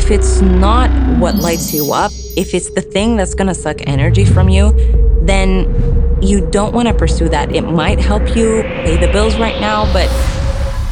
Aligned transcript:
if 0.00 0.10
it's 0.10 0.40
not 0.40 0.88
what 1.18 1.34
lights 1.34 1.74
you 1.74 1.92
up, 1.92 2.10
if 2.34 2.54
it's 2.54 2.70
the 2.70 2.80
thing 2.80 3.16
that's 3.16 3.34
gonna 3.34 3.54
suck 3.54 3.86
energy 3.86 4.24
from 4.24 4.48
you, 4.48 4.72
then 5.26 5.50
you 6.22 6.48
don't 6.50 6.72
wanna 6.72 6.94
pursue 6.94 7.28
that. 7.28 7.54
It 7.54 7.66
might 7.82 8.00
help 8.00 8.34
you 8.34 8.62
pay 8.84 8.96
the 8.96 9.12
bills 9.12 9.36
right 9.36 9.60
now, 9.60 9.84
but 9.92 10.08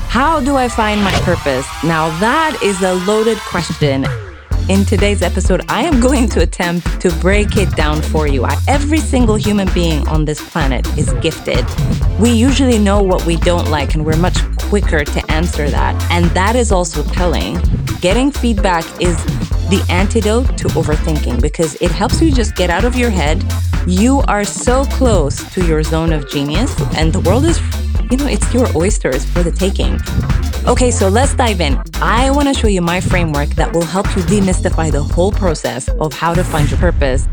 how 0.08 0.40
do 0.40 0.56
I 0.56 0.68
find 0.68 1.02
my 1.02 1.12
purpose? 1.22 1.66
Now, 1.82 2.10
that 2.20 2.60
is 2.62 2.82
a 2.82 2.92
loaded 3.10 3.38
question. 3.38 4.04
In 4.68 4.84
today's 4.84 5.22
episode, 5.22 5.62
I 5.70 5.84
am 5.84 5.98
going 6.00 6.28
to 6.28 6.42
attempt 6.42 7.00
to 7.00 7.10
break 7.12 7.56
it 7.56 7.74
down 7.74 8.02
for 8.02 8.26
you. 8.26 8.46
Every 8.68 8.98
single 8.98 9.36
human 9.36 9.72
being 9.72 10.06
on 10.08 10.26
this 10.26 10.46
planet 10.50 10.86
is 10.98 11.10
gifted. 11.22 11.64
We 12.20 12.30
usually 12.32 12.78
know 12.78 13.02
what 13.02 13.24
we 13.24 13.36
don't 13.36 13.70
like, 13.70 13.94
and 13.94 14.04
we're 14.04 14.18
much 14.18 14.36
quicker 14.68 15.02
to 15.02 15.32
answer 15.32 15.70
that. 15.70 15.94
And 16.10 16.26
that 16.32 16.54
is 16.56 16.70
also 16.70 17.02
telling. 17.04 17.56
Getting 18.00 18.30
feedback 18.30 18.84
is 19.00 19.16
the 19.70 19.84
antidote 19.90 20.56
to 20.58 20.68
overthinking 20.68 21.42
because 21.42 21.74
it 21.82 21.90
helps 21.90 22.22
you 22.22 22.32
just 22.32 22.54
get 22.54 22.70
out 22.70 22.84
of 22.84 22.94
your 22.94 23.10
head. 23.10 23.44
You 23.88 24.20
are 24.28 24.44
so 24.44 24.84
close 24.84 25.42
to 25.54 25.66
your 25.66 25.82
zone 25.82 26.12
of 26.12 26.30
genius, 26.30 26.72
and 26.96 27.12
the 27.12 27.18
world 27.18 27.44
is, 27.44 27.60
you 28.08 28.16
know, 28.16 28.26
it's 28.26 28.54
your 28.54 28.68
oysters 28.76 29.24
for 29.24 29.42
the 29.42 29.50
taking. 29.50 29.98
Okay, 30.68 30.92
so 30.92 31.08
let's 31.08 31.34
dive 31.34 31.60
in. 31.60 31.76
I 31.94 32.30
want 32.30 32.46
to 32.46 32.54
show 32.54 32.68
you 32.68 32.82
my 32.82 33.00
framework 33.00 33.48
that 33.50 33.72
will 33.72 33.84
help 33.84 34.06
you 34.14 34.22
demystify 34.22 34.92
the 34.92 35.02
whole 35.02 35.32
process 35.32 35.88
of 35.88 36.12
how 36.12 36.34
to 36.34 36.44
find 36.44 36.70
your 36.70 36.78
purpose 36.78 37.26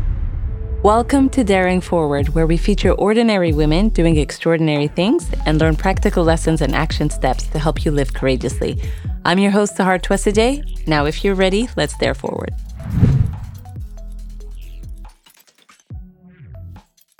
Welcome 0.82 1.30
to 1.30 1.42
Daring 1.42 1.80
Forward, 1.80 2.28
where 2.28 2.46
we 2.46 2.56
feature 2.56 2.92
ordinary 2.92 3.52
women 3.52 3.88
doing 3.88 4.18
extraordinary 4.18 4.88
things 4.88 5.28
and 5.44 5.58
learn 5.58 5.74
practical 5.74 6.22
lessons 6.22 6.60
and 6.60 6.76
action 6.76 7.10
steps 7.10 7.46
to 7.48 7.58
help 7.58 7.84
you 7.84 7.90
live 7.90 8.12
courageously. 8.12 8.80
I'm 9.24 9.38
your 9.38 9.50
host, 9.50 9.76
Sahar 9.76 10.00
Twesigye. 10.00 10.86
Now, 10.86 11.06
if 11.06 11.24
you're 11.24 11.34
ready, 11.34 11.68
let's 11.76 11.96
dare 11.96 12.14
forward. 12.14 12.54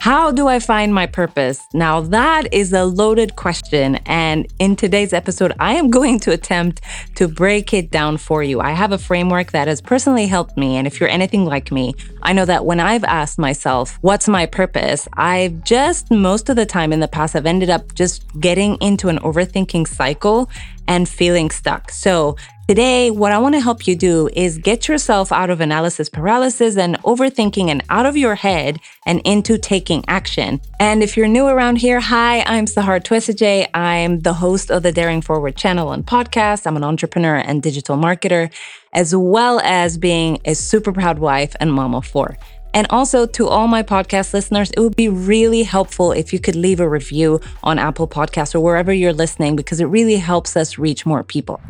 How 0.06 0.30
do 0.30 0.46
I 0.46 0.60
find 0.60 0.94
my 0.94 1.06
purpose? 1.06 1.66
Now, 1.74 2.00
that 2.00 2.54
is 2.54 2.72
a 2.72 2.84
loaded 2.84 3.34
question. 3.34 3.96
And 4.06 4.46
in 4.60 4.76
today's 4.76 5.12
episode, 5.12 5.52
I 5.58 5.74
am 5.74 5.90
going 5.98 6.20
to 6.20 6.30
attempt 6.30 6.80
to 7.16 7.26
break 7.26 7.74
it 7.74 7.90
down 7.90 8.18
for 8.18 8.40
you. 8.44 8.60
I 8.60 8.70
have 8.70 8.92
a 8.92 8.98
framework 8.98 9.50
that 9.50 9.66
has 9.66 9.80
personally 9.80 10.28
helped 10.28 10.56
me. 10.56 10.76
And 10.76 10.86
if 10.86 11.00
you're 11.00 11.08
anything 11.08 11.44
like 11.44 11.72
me, 11.72 11.96
I 12.22 12.34
know 12.34 12.44
that 12.44 12.64
when 12.64 12.78
I've 12.78 13.02
asked 13.02 13.36
myself, 13.36 13.98
what's 14.00 14.28
my 14.28 14.46
purpose? 14.46 15.08
I've 15.14 15.64
just 15.64 16.08
most 16.08 16.48
of 16.48 16.54
the 16.54 16.66
time 16.66 16.92
in 16.92 17.00
the 17.00 17.08
past, 17.08 17.34
I've 17.34 17.44
ended 17.44 17.68
up 17.68 17.92
just 17.96 18.22
getting 18.38 18.76
into 18.76 19.08
an 19.08 19.18
overthinking 19.18 19.88
cycle 19.88 20.48
and 20.86 21.08
feeling 21.08 21.50
stuck. 21.50 21.90
So 21.90 22.36
Today, 22.68 23.12
what 23.12 23.30
I 23.30 23.38
want 23.38 23.54
to 23.54 23.60
help 23.60 23.86
you 23.86 23.94
do 23.94 24.28
is 24.32 24.58
get 24.58 24.88
yourself 24.88 25.30
out 25.30 25.50
of 25.50 25.60
analysis 25.60 26.08
paralysis 26.08 26.76
and 26.76 27.00
overthinking 27.04 27.68
and 27.68 27.80
out 27.90 28.06
of 28.06 28.16
your 28.16 28.34
head 28.34 28.80
and 29.06 29.20
into 29.24 29.56
taking 29.56 30.04
action. 30.08 30.60
And 30.80 31.00
if 31.00 31.16
you're 31.16 31.28
new 31.28 31.46
around 31.46 31.76
here, 31.76 32.00
hi, 32.00 32.40
I'm 32.40 32.64
Sahar 32.64 33.00
Twesigye. 33.00 33.68
I'm 33.72 34.18
the 34.18 34.32
host 34.32 34.72
of 34.72 34.82
the 34.82 34.90
Daring 34.90 35.22
Forward 35.22 35.54
channel 35.54 35.92
and 35.92 36.04
podcast. 36.04 36.66
I'm 36.66 36.76
an 36.76 36.82
entrepreneur 36.82 37.36
and 37.36 37.62
digital 37.62 37.96
marketer, 37.96 38.52
as 38.92 39.14
well 39.14 39.60
as 39.60 39.96
being 39.96 40.40
a 40.44 40.56
super 40.56 40.92
proud 40.92 41.20
wife 41.20 41.54
and 41.60 41.72
mom 41.72 41.94
of 41.94 42.04
four. 42.04 42.36
And 42.74 42.88
also 42.90 43.26
to 43.26 43.46
all 43.46 43.68
my 43.68 43.84
podcast 43.84 44.34
listeners, 44.34 44.72
it 44.72 44.80
would 44.80 44.96
be 44.96 45.08
really 45.08 45.62
helpful 45.62 46.10
if 46.10 46.32
you 46.32 46.40
could 46.40 46.56
leave 46.56 46.80
a 46.80 46.88
review 46.88 47.40
on 47.62 47.78
Apple 47.78 48.08
Podcasts 48.08 48.56
or 48.56 48.60
wherever 48.60 48.92
you're 48.92 49.12
listening 49.12 49.54
because 49.54 49.78
it 49.78 49.84
really 49.84 50.16
helps 50.16 50.56
us 50.56 50.78
reach 50.78 51.06
more 51.06 51.22
people. 51.22 51.60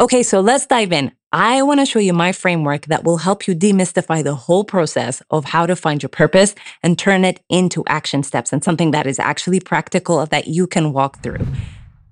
Okay, 0.00 0.22
so 0.22 0.38
let's 0.38 0.64
dive 0.64 0.92
in. 0.92 1.10
I 1.32 1.60
want 1.62 1.80
to 1.80 1.86
show 1.86 1.98
you 1.98 2.12
my 2.12 2.30
framework 2.30 2.86
that 2.86 3.02
will 3.02 3.16
help 3.16 3.48
you 3.48 3.54
demystify 3.56 4.22
the 4.22 4.36
whole 4.36 4.62
process 4.62 5.20
of 5.30 5.44
how 5.44 5.66
to 5.66 5.74
find 5.74 6.00
your 6.00 6.08
purpose 6.08 6.54
and 6.84 6.96
turn 6.96 7.24
it 7.24 7.40
into 7.48 7.82
action 7.88 8.22
steps 8.22 8.52
and 8.52 8.62
something 8.62 8.92
that 8.92 9.08
is 9.08 9.18
actually 9.18 9.58
practical 9.58 10.24
that 10.24 10.46
you 10.46 10.68
can 10.68 10.92
walk 10.92 11.20
through. 11.20 11.44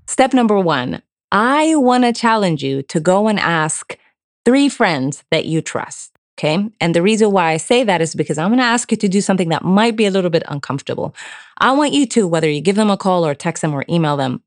Step 0.09 0.35
number 0.35 0.59
one 0.59 1.01
I 1.31 1.77
want 1.77 2.03
to 2.03 2.13
challenge 2.13 2.63
you 2.65 2.83
to 2.83 2.99
go 2.99 3.29
and 3.29 3.39
ask 3.39 3.97
three 4.45 4.69
friends 4.69 5.23
that 5.31 5.45
you 5.45 5.63
trust. 5.63 6.13
Okay. 6.39 6.69
And 6.81 6.95
the 6.95 7.03
reason 7.03 7.31
why 7.31 7.53
I 7.53 7.57
say 7.57 7.85
that 7.85 8.03
is 8.03 8.15
because 8.17 8.37
I'm 8.37 8.49
going 8.49 8.59
to 8.59 8.65
ask 8.65 8.91
you 8.91 8.97
to 8.99 9.09
do 9.09 9.21
something 9.21 9.49
that 9.51 9.65
might 9.65 9.97
be 9.97 10.07
a 10.07 10.11
little 10.11 10.29
bit 10.29 10.43
uncomfortable. 10.49 11.15
I 11.59 11.73
want 11.73 11.95
you 11.95 12.05
to, 12.09 12.27
whether 12.27 12.51
you 12.51 12.61
give 12.61 12.77
them 12.77 12.91
a 12.91 12.97
call 12.97 13.25
or 13.25 13.35
text 13.35 13.63
them 13.63 13.73
or 13.73 13.87
email 13.89 14.17
them, 14.17 14.43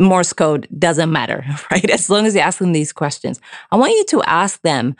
Morse 0.00 0.32
code 0.32 0.68
doesn't 0.78 1.10
matter, 1.10 1.44
right? 1.70 1.88
As 1.90 2.10
long 2.10 2.26
as 2.26 2.34
you 2.34 2.40
ask 2.40 2.58
them 2.58 2.72
these 2.72 2.92
questions. 2.92 3.40
I 3.72 3.76
want 3.76 3.92
you 3.92 4.04
to 4.06 4.22
ask 4.24 4.60
them, 4.62 4.94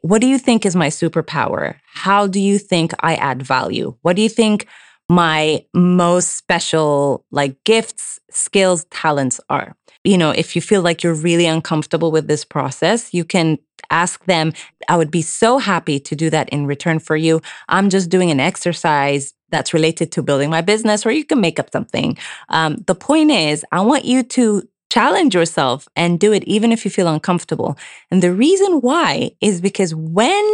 what 0.00 0.20
do 0.20 0.26
you 0.26 0.38
think 0.38 0.66
is 0.66 0.74
my 0.74 0.88
superpower? 0.88 1.76
How 1.86 2.26
do 2.26 2.40
you 2.40 2.58
think 2.58 2.92
I 3.00 3.14
add 3.14 3.42
value? 3.42 3.96
What 4.02 4.16
do 4.16 4.22
you 4.22 4.28
think 4.28 4.66
my 5.08 5.64
most 5.74 6.36
special 6.36 7.24
like 7.30 7.62
gifts, 7.64 8.18
skills, 8.30 8.84
talents 8.86 9.40
are? 9.48 9.76
You 10.04 10.18
know, 10.18 10.30
if 10.30 10.56
you 10.56 10.62
feel 10.62 10.82
like 10.82 11.04
you're 11.04 11.14
really 11.14 11.46
uncomfortable 11.46 12.10
with 12.10 12.26
this 12.26 12.44
process, 12.44 13.14
you 13.14 13.24
can 13.24 13.58
ask 13.90 14.24
them. 14.24 14.52
I 14.88 14.96
would 14.96 15.12
be 15.12 15.22
so 15.22 15.58
happy 15.58 16.00
to 16.00 16.16
do 16.16 16.30
that 16.30 16.48
in 16.48 16.66
return 16.66 16.98
for 16.98 17.14
you. 17.14 17.40
I'm 17.68 17.88
just 17.88 18.10
doing 18.10 18.32
an 18.32 18.40
exercise 18.40 19.34
that's 19.52 19.72
related 19.72 20.10
to 20.12 20.22
building 20.22 20.50
my 20.50 20.62
business, 20.62 21.06
or 21.06 21.12
you 21.12 21.24
can 21.24 21.40
make 21.40 21.60
up 21.60 21.70
something. 21.70 22.18
Um, 22.48 22.82
the 22.88 22.96
point 22.96 23.30
is, 23.30 23.64
I 23.70 23.82
want 23.82 24.04
you 24.04 24.24
to 24.24 24.68
challenge 24.90 25.34
yourself 25.34 25.88
and 25.94 26.18
do 26.18 26.32
it 26.32 26.42
even 26.44 26.72
if 26.72 26.84
you 26.84 26.90
feel 26.90 27.08
uncomfortable. 27.08 27.78
And 28.10 28.22
the 28.22 28.32
reason 28.32 28.80
why 28.80 29.30
is 29.40 29.60
because 29.60 29.94
when 29.94 30.52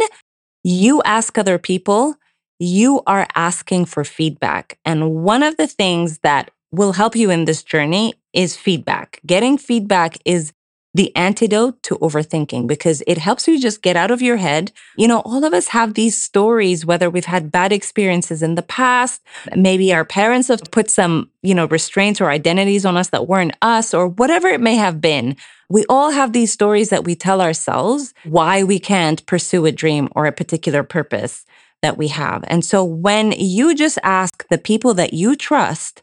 you 0.63 1.01
ask 1.03 1.37
other 1.37 1.57
people, 1.57 2.15
you 2.59 3.01
are 3.07 3.27
asking 3.35 3.85
for 3.85 4.03
feedback. 4.03 4.77
And 4.85 5.23
one 5.23 5.43
of 5.43 5.57
the 5.57 5.67
things 5.67 6.19
that 6.19 6.51
will 6.71 6.93
help 6.93 7.15
you 7.15 7.29
in 7.29 7.45
this 7.45 7.63
journey 7.63 8.13
is 8.33 8.55
feedback. 8.55 9.19
Getting 9.25 9.57
feedback 9.57 10.17
is 10.25 10.53
the 10.93 11.15
antidote 11.15 11.81
to 11.83 11.95
overthinking 11.97 12.67
because 12.67 13.03
it 13.05 13.17
helps 13.17 13.47
you 13.47 13.59
just 13.59 13.81
get 13.81 13.95
out 13.95 14.09
of 14.09 14.21
your 14.21 14.37
head. 14.37 14.71
You 14.97 15.07
know, 15.07 15.19
all 15.19 15.43
of 15.43 15.53
us 15.53 15.67
have 15.67 15.93
these 15.93 16.21
stories, 16.21 16.85
whether 16.85 17.09
we've 17.09 17.25
had 17.25 17.51
bad 17.51 17.71
experiences 17.71 18.41
in 18.41 18.55
the 18.55 18.63
past, 18.63 19.21
maybe 19.55 19.93
our 19.93 20.05
parents 20.05 20.47
have 20.47 20.63
put 20.71 20.89
some, 20.89 21.29
you 21.43 21.53
know, 21.53 21.67
restraints 21.67 22.19
or 22.19 22.31
identities 22.31 22.85
on 22.85 22.97
us 22.97 23.09
that 23.09 23.27
weren't 23.27 23.55
us, 23.61 23.93
or 23.93 24.07
whatever 24.07 24.47
it 24.47 24.61
may 24.61 24.75
have 24.75 24.99
been. 24.99 25.35
We 25.69 25.85
all 25.87 26.09
have 26.09 26.33
these 26.33 26.51
stories 26.51 26.89
that 26.89 27.03
we 27.03 27.15
tell 27.15 27.41
ourselves 27.41 28.13
why 28.23 28.63
we 28.63 28.79
can't 28.79 29.23
pursue 29.27 29.67
a 29.67 29.71
dream 29.71 30.09
or 30.15 30.25
a 30.25 30.31
particular 30.31 30.81
purpose 30.81 31.45
that 31.83 31.97
we 31.97 32.07
have. 32.07 32.43
And 32.47 32.65
so 32.65 32.83
when 32.83 33.31
you 33.33 33.75
just 33.75 33.99
ask 34.03 34.47
the 34.49 34.57
people 34.57 34.95
that 34.95 35.13
you 35.13 35.35
trust 35.35 36.01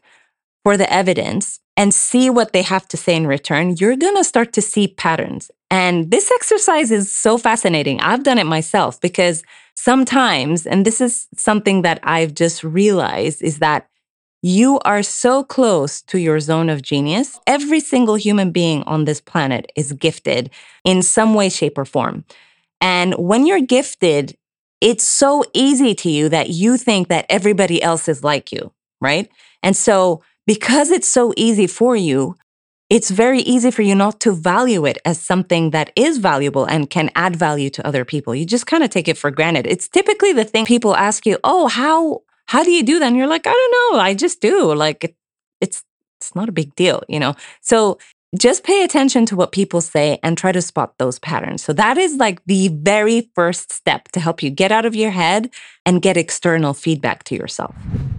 for 0.67 0.75
the 0.75 0.91
evidence, 0.91 1.61
and 1.77 1.93
see 1.93 2.29
what 2.29 2.51
they 2.51 2.61
have 2.61 2.85
to 2.89 2.97
say 2.97 3.15
in 3.15 3.25
return, 3.25 3.77
you're 3.79 3.95
going 3.95 4.17
to 4.17 4.23
start 4.25 4.51
to 4.51 4.61
see 4.61 4.85
patterns. 4.85 5.49
And 5.71 6.11
this 6.11 6.29
exercise 6.29 6.91
is 6.91 7.09
so 7.09 7.37
fascinating. 7.37 8.01
I've 8.01 8.23
done 8.23 8.37
it 8.37 8.43
myself 8.43 8.99
because 8.99 9.45
sometimes, 9.75 10.67
and 10.67 10.85
this 10.85 10.99
is 10.99 11.29
something 11.37 11.83
that 11.83 12.01
I've 12.03 12.33
just 12.33 12.65
realized, 12.65 13.41
is 13.41 13.59
that 13.59 13.87
you 14.41 14.79
are 14.79 15.03
so 15.03 15.41
close 15.41 16.01
to 16.01 16.19
your 16.19 16.41
zone 16.41 16.69
of 16.69 16.81
genius. 16.81 17.39
Every 17.47 17.79
single 17.79 18.15
human 18.15 18.51
being 18.51 18.83
on 18.83 19.05
this 19.05 19.21
planet 19.21 19.71
is 19.77 19.93
gifted 19.93 20.49
in 20.83 21.01
some 21.01 21.33
way, 21.33 21.47
shape, 21.47 21.77
or 21.77 21.85
form. 21.85 22.25
And 22.81 23.13
when 23.13 23.45
you're 23.45 23.61
gifted, 23.61 24.37
it's 24.81 25.05
so 25.05 25.45
easy 25.53 25.95
to 25.95 26.09
you 26.09 26.27
that 26.27 26.49
you 26.49 26.75
think 26.75 27.07
that 27.07 27.25
everybody 27.29 27.81
else 27.81 28.09
is 28.09 28.21
like 28.21 28.51
you, 28.51 28.73
right? 28.99 29.29
And 29.63 29.73
so 29.73 30.23
because 30.47 30.91
it's 30.91 31.09
so 31.09 31.33
easy 31.37 31.67
for 31.67 31.95
you, 31.97 32.35
it's 32.89 33.11
very 33.11 33.41
easy 33.41 33.71
for 33.71 33.81
you 33.83 33.95
not 33.95 34.21
to 34.21 34.31
value 34.31 34.85
it 34.85 34.97
as 35.05 35.21
something 35.21 35.71
that 35.71 35.91
is 35.95 36.19
valuable 36.19 36.65
and 36.65 36.89
can 36.89 37.11
add 37.15 37.35
value 37.35 37.69
to 37.71 37.85
other 37.87 38.05
people. 38.05 38.33
You 38.35 38.45
just 38.45 38.67
kind 38.67 38.83
of 38.83 38.89
take 38.91 39.09
it 39.09 39.17
for 39.17 39.31
granted. 39.31 39.67
It's 39.67 39.89
typically 39.89 40.33
the 40.33 40.45
thing 40.45 40.65
people 40.65 40.95
ask 40.95 41.25
you, 41.25 41.37
"Oh, 41.43 41.67
how 41.67 42.21
how 42.47 42.63
do 42.63 42.71
you 42.71 42.83
do 42.83 42.99
that?" 42.99 43.07
And 43.07 43.17
you're 43.17 43.27
like, 43.27 43.47
"I 43.47 43.53
don't 43.53 43.95
know. 43.95 44.01
I 44.01 44.13
just 44.15 44.41
do." 44.41 44.73
Like 44.73 45.03
it, 45.05 45.15
it's 45.61 45.83
it's 46.21 46.35
not 46.35 46.49
a 46.49 46.53
big 46.53 46.75
deal, 46.75 47.03
you 47.09 47.19
know. 47.19 47.35
So 47.61 47.99
just 48.37 48.63
pay 48.63 48.83
attention 48.83 49.25
to 49.25 49.35
what 49.37 49.53
people 49.53 49.79
say 49.79 50.19
and 50.21 50.37
try 50.37 50.51
to 50.51 50.61
spot 50.61 50.97
those 50.97 51.17
patterns. 51.19 51.63
So 51.63 51.71
that 51.73 51.97
is 51.97 52.15
like 52.15 52.43
the 52.45 52.67
very 52.67 53.31
first 53.35 53.71
step 53.71 54.09
to 54.09 54.19
help 54.19 54.43
you 54.43 54.49
get 54.49 54.71
out 54.71 54.85
of 54.85 54.95
your 54.95 55.11
head 55.11 55.49
and 55.85 56.01
get 56.01 56.17
external 56.17 56.73
feedback 56.73 57.23
to 57.25 57.35
yourself. 57.35 57.73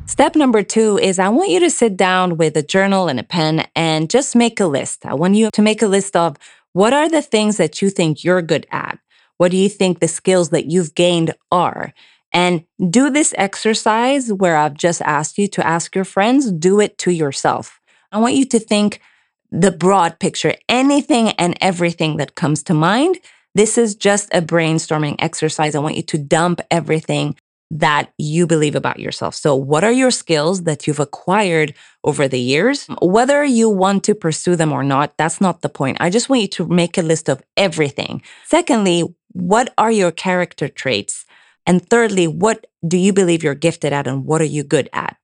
Step 0.07 0.35
number 0.35 0.63
two 0.63 0.99
is 0.99 1.19
I 1.19 1.29
want 1.29 1.51
you 1.51 1.61
to 1.61 1.69
sit 1.69 1.97
down 1.97 2.39
with 2.39 2.57
a 2.57 2.63
journal 2.63 3.09
and 3.09 3.21
a 3.21 3.23
pen 3.23 3.67
and 3.77 4.09
just 4.09 4.35
make 4.35 4.59
a 4.61 4.67
list. 4.67 5.05
I 5.05 5.13
want 5.13 5.35
you 5.35 5.51
to 5.51 5.63
make 5.63 5.83
a 5.83 5.87
list 5.87 6.17
of 6.17 6.39
what 6.73 6.95
are 6.95 7.11
the 7.11 7.23
things 7.23 7.59
that 7.59 7.83
you 7.83 7.91
think 7.91 8.25
you're 8.25 8.41
good 8.41 8.67
at? 8.71 8.99
What 9.37 9.51
do 9.51 9.59
you 9.59 9.69
think 9.69 10.01
the 10.01 10.09
skills 10.09 10.49
that 10.51 10.71
you've 10.71 10.95
gained 10.95 11.35
are? 11.53 11.93
And 12.33 12.65
do 12.91 13.11
this 13.11 13.35
exercise 13.37 14.33
where 14.33 14.57
I've 14.57 14.75
just 14.75 15.03
asked 15.03 15.39
you 15.39 15.49
to 15.49 15.67
ask 15.67 15.95
your 15.95 16.05
friends, 16.05 16.51
do 16.51 16.81
it 16.81 16.97
to 16.99 17.11
yourself. 17.11 17.81
I 18.11 18.19
want 18.19 18.35
you 18.35 18.47
to 18.47 18.59
think 18.59 19.01
the 19.51 19.73
broad 19.73 20.19
picture, 20.19 20.55
anything 20.69 21.31
and 21.31 21.57
everything 21.61 22.17
that 22.19 22.35
comes 22.35 22.63
to 22.65 22.75
mind 22.75 23.19
This 23.55 23.77
is 23.79 23.97
just 23.97 24.29
a 24.33 24.41
brainstorming 24.41 25.17
exercise. 25.19 25.75
I 25.75 25.81
want 25.81 25.97
you 25.97 26.03
to 26.03 26.19
dump 26.19 26.61
everything 26.71 27.35
that 27.71 28.13
you 28.17 28.47
believe 28.47 28.77
about 28.77 29.01
yourself. 29.01 29.35
So, 29.35 29.57
what 29.57 29.85
are 29.85 29.93
your 29.93 30.11
skills 30.11 30.63
that 30.63 30.87
you've 30.87 31.01
acquired 31.01 31.75
over 32.05 32.29
the 32.29 32.41
years? 32.41 32.87
Whether 33.03 33.45
you 33.45 33.69
want 33.69 34.05
to 34.05 34.15
pursue 34.15 34.57
them 34.57 34.73
or 34.73 34.85
not, 34.85 35.17
that's 35.19 35.41
not 35.41 35.63
the 35.63 35.69
point. 35.69 35.99
I 36.01 36.11
just 36.11 36.29
want 36.29 36.43
you 36.43 36.49
to 36.49 36.67
make 36.69 36.97
a 36.97 37.03
list 37.03 37.29
of 37.29 37.43
everything. 37.57 38.23
Secondly, 38.45 39.05
what 39.33 39.75
are 39.77 39.91
your 39.91 40.13
character 40.13 40.69
traits? 40.69 41.25
And 41.67 41.87
thirdly, 41.87 42.27
what 42.27 42.67
do 42.87 42.97
you 42.97 43.13
believe 43.13 43.43
you're 43.43 43.55
gifted 43.55 43.93
at 43.93 44.07
and 44.07 44.25
what 44.25 44.41
are 44.41 44.53
you 44.57 44.63
good 44.65 44.89
at? 44.93 45.17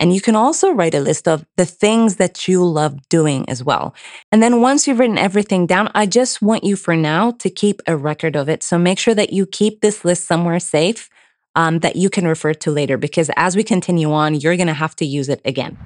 And 0.00 0.14
you 0.14 0.20
can 0.20 0.34
also 0.34 0.72
write 0.72 0.94
a 0.94 1.00
list 1.00 1.28
of 1.28 1.44
the 1.56 1.66
things 1.66 2.16
that 2.16 2.48
you 2.48 2.64
love 2.64 3.08
doing 3.08 3.48
as 3.48 3.62
well. 3.62 3.94
And 4.32 4.42
then 4.42 4.62
once 4.62 4.88
you've 4.88 4.98
written 4.98 5.18
everything 5.18 5.66
down, 5.66 5.90
I 5.94 6.06
just 6.06 6.40
want 6.40 6.64
you 6.64 6.74
for 6.74 6.96
now 6.96 7.32
to 7.32 7.50
keep 7.50 7.82
a 7.86 7.96
record 7.96 8.34
of 8.34 8.48
it. 8.48 8.62
So 8.62 8.78
make 8.78 8.98
sure 8.98 9.14
that 9.14 9.32
you 9.32 9.44
keep 9.44 9.82
this 9.82 10.02
list 10.04 10.24
somewhere 10.24 10.58
safe 10.58 11.10
um, 11.54 11.80
that 11.80 11.96
you 11.96 12.08
can 12.08 12.26
refer 12.26 12.54
to 12.54 12.70
later, 12.70 12.96
because 12.96 13.30
as 13.36 13.56
we 13.56 13.62
continue 13.62 14.10
on, 14.10 14.34
you're 14.36 14.56
going 14.56 14.68
to 14.68 14.72
have 14.72 14.96
to 14.96 15.04
use 15.04 15.28
it 15.28 15.40
again. 15.44 15.76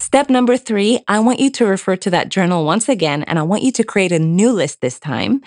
Step 0.00 0.28
number 0.28 0.56
three, 0.56 1.00
I 1.06 1.20
want 1.20 1.38
you 1.38 1.50
to 1.52 1.66
refer 1.66 1.96
to 1.96 2.10
that 2.10 2.28
journal 2.28 2.64
once 2.64 2.88
again, 2.88 3.22
and 3.22 3.38
I 3.38 3.42
want 3.42 3.62
you 3.62 3.72
to 3.72 3.84
create 3.84 4.12
a 4.12 4.18
new 4.18 4.52
list 4.52 4.80
this 4.80 4.98
time. 4.98 5.42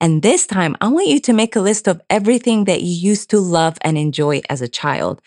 And 0.00 0.22
this 0.22 0.46
time, 0.46 0.76
I 0.80 0.88
want 0.88 1.08
you 1.08 1.20
to 1.20 1.32
make 1.32 1.54
a 1.54 1.60
list 1.60 1.86
of 1.86 2.00
everything 2.10 2.64
that 2.64 2.82
you 2.82 3.10
used 3.10 3.30
to 3.30 3.38
love 3.38 3.76
and 3.82 3.96
enjoy 3.98 4.40
as 4.48 4.62
a 4.62 4.68
child. 4.68 5.20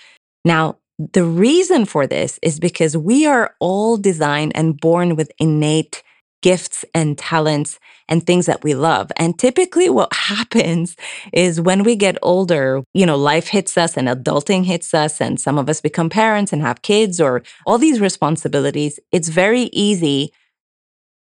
Now, 0.44 0.78
the 0.98 1.26
reason 1.26 1.86
for 1.86 2.08
this 2.08 2.40
is 2.42 2.60
because 2.60 2.96
we 2.96 3.26
are 3.26 3.54
all 3.60 3.98
designed 3.98 4.54
and 4.56 4.80
born 4.80 5.16
with 5.16 5.32
innate 5.40 6.04
gifts 6.42 6.86
and 6.94 7.18
talents 7.18 7.80
and 8.08 8.26
things 8.26 8.46
that 8.46 8.64
we 8.64 8.76
love. 8.76 9.12
And 9.18 9.38
typically 9.38 9.90
what 9.90 10.14
happens 10.14 10.96
is 11.34 11.60
when 11.60 11.84
we 11.84 11.96
get 11.96 12.18
older, 12.22 12.84
you 12.94 13.06
know, 13.06 13.18
life 13.18 13.48
hits 13.48 13.78
us 13.78 13.98
and 13.98 14.08
adulting 14.08 14.64
hits 14.64 14.94
us 14.94 15.20
and 15.20 15.40
some 15.40 15.58
of 15.58 15.70
us 15.70 15.82
become 15.82 16.10
parents 16.10 16.54
and 16.54 16.62
have 16.62 16.82
kids 16.82 17.20
or 17.20 17.42
all 17.66 17.78
these 17.78 18.00
responsibilities. 18.00 19.00
It's 19.12 19.30
very 19.30 19.64
easy 19.74 20.32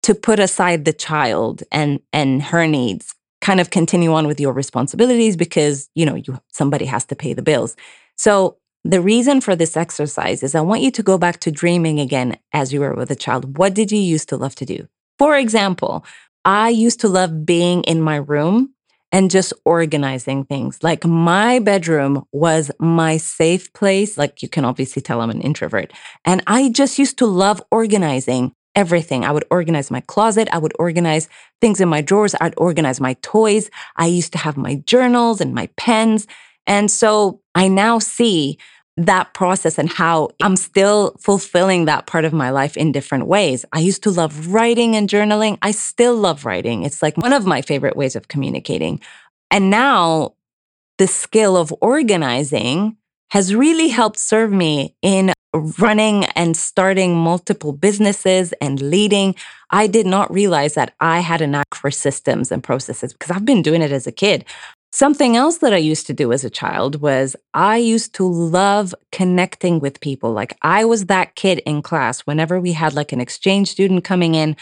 to 0.05 0.15
put 0.15 0.39
aside 0.39 0.85
the 0.85 0.93
child 0.93 1.63
and 1.73 2.01
and 2.13 2.43
her 2.43 2.67
needs 2.67 3.15
kind 3.41 3.61
of 3.61 3.71
continue 3.71 4.13
on 4.13 4.27
with 4.27 4.41
your 4.41 4.53
responsibilities 4.53 5.37
because 5.37 5.91
you 5.95 6.07
know 6.07 6.15
you 6.15 6.39
somebody 6.53 6.85
has 6.85 7.05
to 7.07 7.17
pay 7.17 7.33
the 7.33 7.43
bills 7.43 7.77
so 8.17 8.58
the 8.85 9.01
reason 9.01 9.41
for 9.41 9.57
this 9.57 9.77
exercise 9.77 10.43
is 10.43 10.55
I 10.55 10.61
want 10.61 10.83
you 10.83 10.91
to 10.93 11.03
go 11.03 11.19
back 11.19 11.41
to 11.41 11.51
dreaming 11.51 12.01
again 12.01 12.39
as 12.53 12.73
you 12.73 12.81
were 12.81 12.95
with 12.95 13.11
a 13.11 13.17
child. 13.17 13.59
What 13.59 13.75
did 13.75 13.93
you 13.93 13.99
used 13.99 14.29
to 14.31 14.37
love 14.37 14.55
to 14.57 14.65
do? 14.65 14.89
For 15.19 15.37
example, 15.37 16.05
I 16.45 16.69
used 16.69 17.01
to 17.01 17.09
love 17.09 17.45
being 17.45 17.83
in 17.85 18.01
my 18.01 18.17
room 18.17 18.75
and 19.11 19.31
just 19.31 19.53
organizing 19.65 20.45
things. 20.45 20.83
Like 20.83 21.05
my 21.05 21.59
bedroom 21.59 22.25
was 22.33 22.71
my 22.79 23.17
safe 23.17 23.73
place. 23.73 24.19
Like 24.19 24.43
you 24.43 24.49
can 24.49 24.65
obviously 24.65 25.03
tell 25.03 25.21
I'm 25.21 25.31
an 25.31 25.41
introvert. 25.41 25.93
And 26.25 26.43
I 26.47 26.69
just 26.69 26.99
used 26.99 27.19
to 27.19 27.27
love 27.27 27.63
organizing 27.71 28.55
everything. 28.75 29.25
I 29.25 29.33
would 29.33 29.45
organize 29.51 29.91
my 29.91 30.01
closet. 30.01 30.49
I 30.53 30.59
would 30.59 30.75
organize 30.79 31.29
things 31.61 31.81
in 31.81 31.89
my 31.89 32.01
drawers. 32.01 32.35
I'd 32.41 32.55
organize 32.57 33.01
my 33.01 33.15
toys. 33.23 33.71
I 33.97 34.07
used 34.07 34.33
to 34.33 34.39
have 34.39 34.57
my 34.57 34.77
journals 34.87 35.41
and 35.41 35.55
my 35.55 35.69
pens. 35.77 36.27
And 36.69 36.91
so 36.91 37.41
I 37.55 37.67
now 37.67 37.99
see 37.99 38.59
that 38.99 39.33
process 39.33 39.79
and 39.79 39.91
how 39.91 40.29
I'm 40.43 40.57
still 40.57 41.17
fulfilling 41.19 41.85
that 41.85 42.07
part 42.07 42.25
of 42.25 42.33
my 42.33 42.51
life 42.51 42.77
in 42.77 42.93
different 42.93 43.27
ways. 43.27 43.65
I 43.73 43.79
used 43.79 44.03
to 44.03 44.11
love 44.11 44.49
writing 44.49 44.97
and 44.97 45.09
journaling. 45.09 45.57
I 45.63 45.71
still 45.71 46.17
love 46.17 46.45
writing. 46.45 46.83
It's 46.83 47.01
like 47.01 47.17
one 47.17 47.33
of 47.33 47.47
my 47.47 47.63
favorite 47.63 47.97
ways 47.97 48.17
of 48.17 48.29
communicating. 48.29 49.01
And 49.51 49.71
now 49.71 50.35
the 50.99 51.07
skill 51.07 51.57
of 51.57 51.73
organizing 51.81 52.97
has 53.31 53.55
really 53.55 53.89
helped 53.89 54.19
serve 54.19 54.53
me 54.53 54.97
in 55.01 55.33
running 55.79 56.25
and 56.27 56.57
starting 56.57 57.17
multiple 57.17 57.73
businesses 57.73 58.53
and 58.61 58.81
leading. 58.81 59.35
I 59.71 59.87
did 59.87 60.07
not 60.07 60.33
realize 60.33 60.75
that 60.75 60.95
I 61.01 61.21
had 61.21 61.41
a 61.41 61.47
knack 61.47 61.75
for 61.75 61.91
systems 61.91 62.51
and 62.53 62.63
processes 62.63 63.13
because 63.13 63.31
I've 63.31 63.45
been 63.45 63.63
doing 63.63 63.83
it 63.83 63.93
as 63.93 64.07
a 64.07 64.13
kid. 64.13 64.45
Something 64.91 65.37
else 65.37 65.59
that 65.59 65.75
I 65.75 65.79
used 65.79 66.07
to 66.07 66.15
do 66.15 66.33
as 66.33 66.45
a 66.45 66.51
child 66.51 67.03
was 67.03 67.37
I 67.53 67.77
used 67.77 68.15
to 68.15 68.25
love 68.25 68.95
connecting 69.13 69.81
with 69.81 70.01
people. 70.01 70.33
Like 70.33 70.57
I 70.63 70.87
was 70.87 71.07
that 71.07 71.35
kid 71.35 71.59
in 71.67 71.83
class. 71.83 72.21
Whenever 72.21 72.59
we 72.59 72.73
had 72.73 72.95
like 72.95 73.13
an 73.13 73.21
exchange 73.21 73.71
student 73.71 74.03
coming 74.05 74.35
in, 74.35 74.57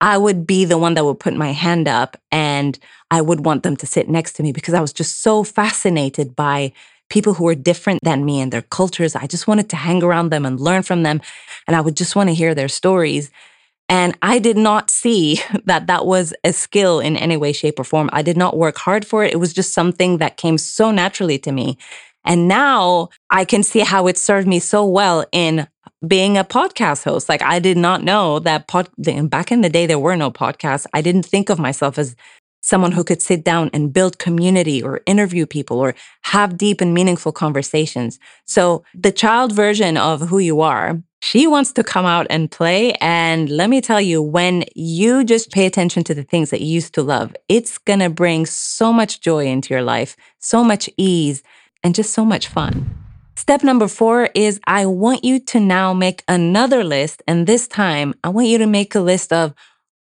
I 0.00 0.16
would 0.16 0.46
be 0.46 0.64
the 0.64 0.78
one 0.78 0.94
that 0.94 1.04
would 1.04 1.18
put 1.18 1.34
my 1.34 1.50
hand 1.52 1.88
up 1.88 2.16
and 2.30 2.78
I 3.10 3.20
would 3.20 3.44
want 3.44 3.64
them 3.64 3.76
to 3.78 3.86
sit 3.86 4.08
next 4.08 4.34
to 4.34 4.42
me 4.42 4.52
because 4.52 4.74
I 4.74 4.80
was 4.80 4.92
just 4.92 5.22
so 5.22 5.42
fascinated 5.42 6.36
by 6.36 6.72
people 7.10 7.34
who 7.34 7.44
were 7.44 7.54
different 7.54 8.00
than 8.02 8.24
me 8.24 8.40
and 8.40 8.52
their 8.52 8.62
cultures. 8.62 9.16
I 9.16 9.26
just 9.26 9.48
wanted 9.48 9.68
to 9.70 9.76
hang 9.76 10.02
around 10.02 10.30
them 10.30 10.46
and 10.46 10.60
learn 10.60 10.82
from 10.82 11.02
them. 11.02 11.20
And 11.66 11.76
I 11.76 11.80
would 11.80 11.96
just 11.96 12.14
want 12.14 12.28
to 12.28 12.34
hear 12.34 12.54
their 12.54 12.68
stories. 12.68 13.30
And 13.88 14.16
I 14.22 14.38
did 14.38 14.56
not 14.56 14.90
see 14.90 15.40
that 15.64 15.86
that 15.86 16.06
was 16.06 16.34
a 16.44 16.52
skill 16.52 17.00
in 17.00 17.16
any 17.16 17.36
way, 17.36 17.52
shape, 17.52 17.78
or 17.78 17.84
form. 17.84 18.10
I 18.12 18.22
did 18.22 18.36
not 18.36 18.56
work 18.56 18.78
hard 18.78 19.06
for 19.06 19.24
it. 19.24 19.32
It 19.32 19.38
was 19.38 19.52
just 19.52 19.72
something 19.72 20.18
that 20.18 20.36
came 20.36 20.58
so 20.58 20.90
naturally 20.90 21.38
to 21.40 21.52
me. 21.52 21.78
And 22.24 22.48
now 22.48 23.10
I 23.30 23.44
can 23.44 23.62
see 23.62 23.80
how 23.80 24.06
it 24.06 24.16
served 24.16 24.48
me 24.48 24.58
so 24.58 24.86
well 24.86 25.26
in 25.30 25.68
being 26.06 26.38
a 26.38 26.44
podcast 26.44 27.04
host. 27.04 27.28
Like 27.28 27.42
I 27.42 27.58
did 27.58 27.76
not 27.76 28.02
know 28.02 28.38
that 28.40 28.66
pod, 28.66 28.88
back 28.96 29.52
in 29.52 29.60
the 29.60 29.68
day, 29.68 29.86
there 29.86 29.98
were 29.98 30.16
no 30.16 30.30
podcasts. 30.30 30.86
I 30.94 31.02
didn't 31.02 31.26
think 31.26 31.50
of 31.50 31.58
myself 31.58 31.98
as 31.98 32.16
someone 32.62 32.92
who 32.92 33.04
could 33.04 33.20
sit 33.20 33.44
down 33.44 33.68
and 33.74 33.92
build 33.92 34.18
community 34.18 34.82
or 34.82 35.02
interview 35.04 35.44
people 35.44 35.78
or 35.78 35.94
have 36.22 36.56
deep 36.56 36.80
and 36.80 36.94
meaningful 36.94 37.30
conversations. 37.30 38.18
So 38.46 38.84
the 38.94 39.12
child 39.12 39.52
version 39.52 39.98
of 39.98 40.22
who 40.28 40.38
you 40.38 40.62
are 40.62 41.02
she 41.24 41.46
wants 41.46 41.72
to 41.72 41.82
come 41.82 42.04
out 42.04 42.26
and 42.28 42.50
play. 42.50 42.92
And 43.00 43.48
let 43.48 43.70
me 43.70 43.80
tell 43.80 44.00
you, 44.00 44.20
when 44.20 44.64
you 44.74 45.24
just 45.24 45.50
pay 45.50 45.64
attention 45.64 46.04
to 46.04 46.14
the 46.14 46.22
things 46.22 46.50
that 46.50 46.60
you 46.60 46.66
used 46.66 46.92
to 46.94 47.02
love, 47.02 47.34
it's 47.48 47.78
going 47.78 48.00
to 48.00 48.10
bring 48.10 48.44
so 48.44 48.92
much 48.92 49.22
joy 49.22 49.46
into 49.46 49.72
your 49.72 49.82
life, 49.82 50.18
so 50.38 50.62
much 50.62 50.90
ease, 50.98 51.42
and 51.82 51.94
just 51.94 52.12
so 52.12 52.26
much 52.26 52.48
fun. 52.48 52.94
Step 53.36 53.64
number 53.64 53.88
four 53.88 54.28
is 54.34 54.60
I 54.66 54.84
want 54.84 55.24
you 55.24 55.40
to 55.40 55.60
now 55.60 55.94
make 55.94 56.22
another 56.28 56.84
list. 56.84 57.22
And 57.26 57.46
this 57.46 57.66
time, 57.68 58.12
I 58.22 58.28
want 58.28 58.48
you 58.48 58.58
to 58.58 58.66
make 58.66 58.94
a 58.94 59.00
list 59.00 59.32
of 59.32 59.54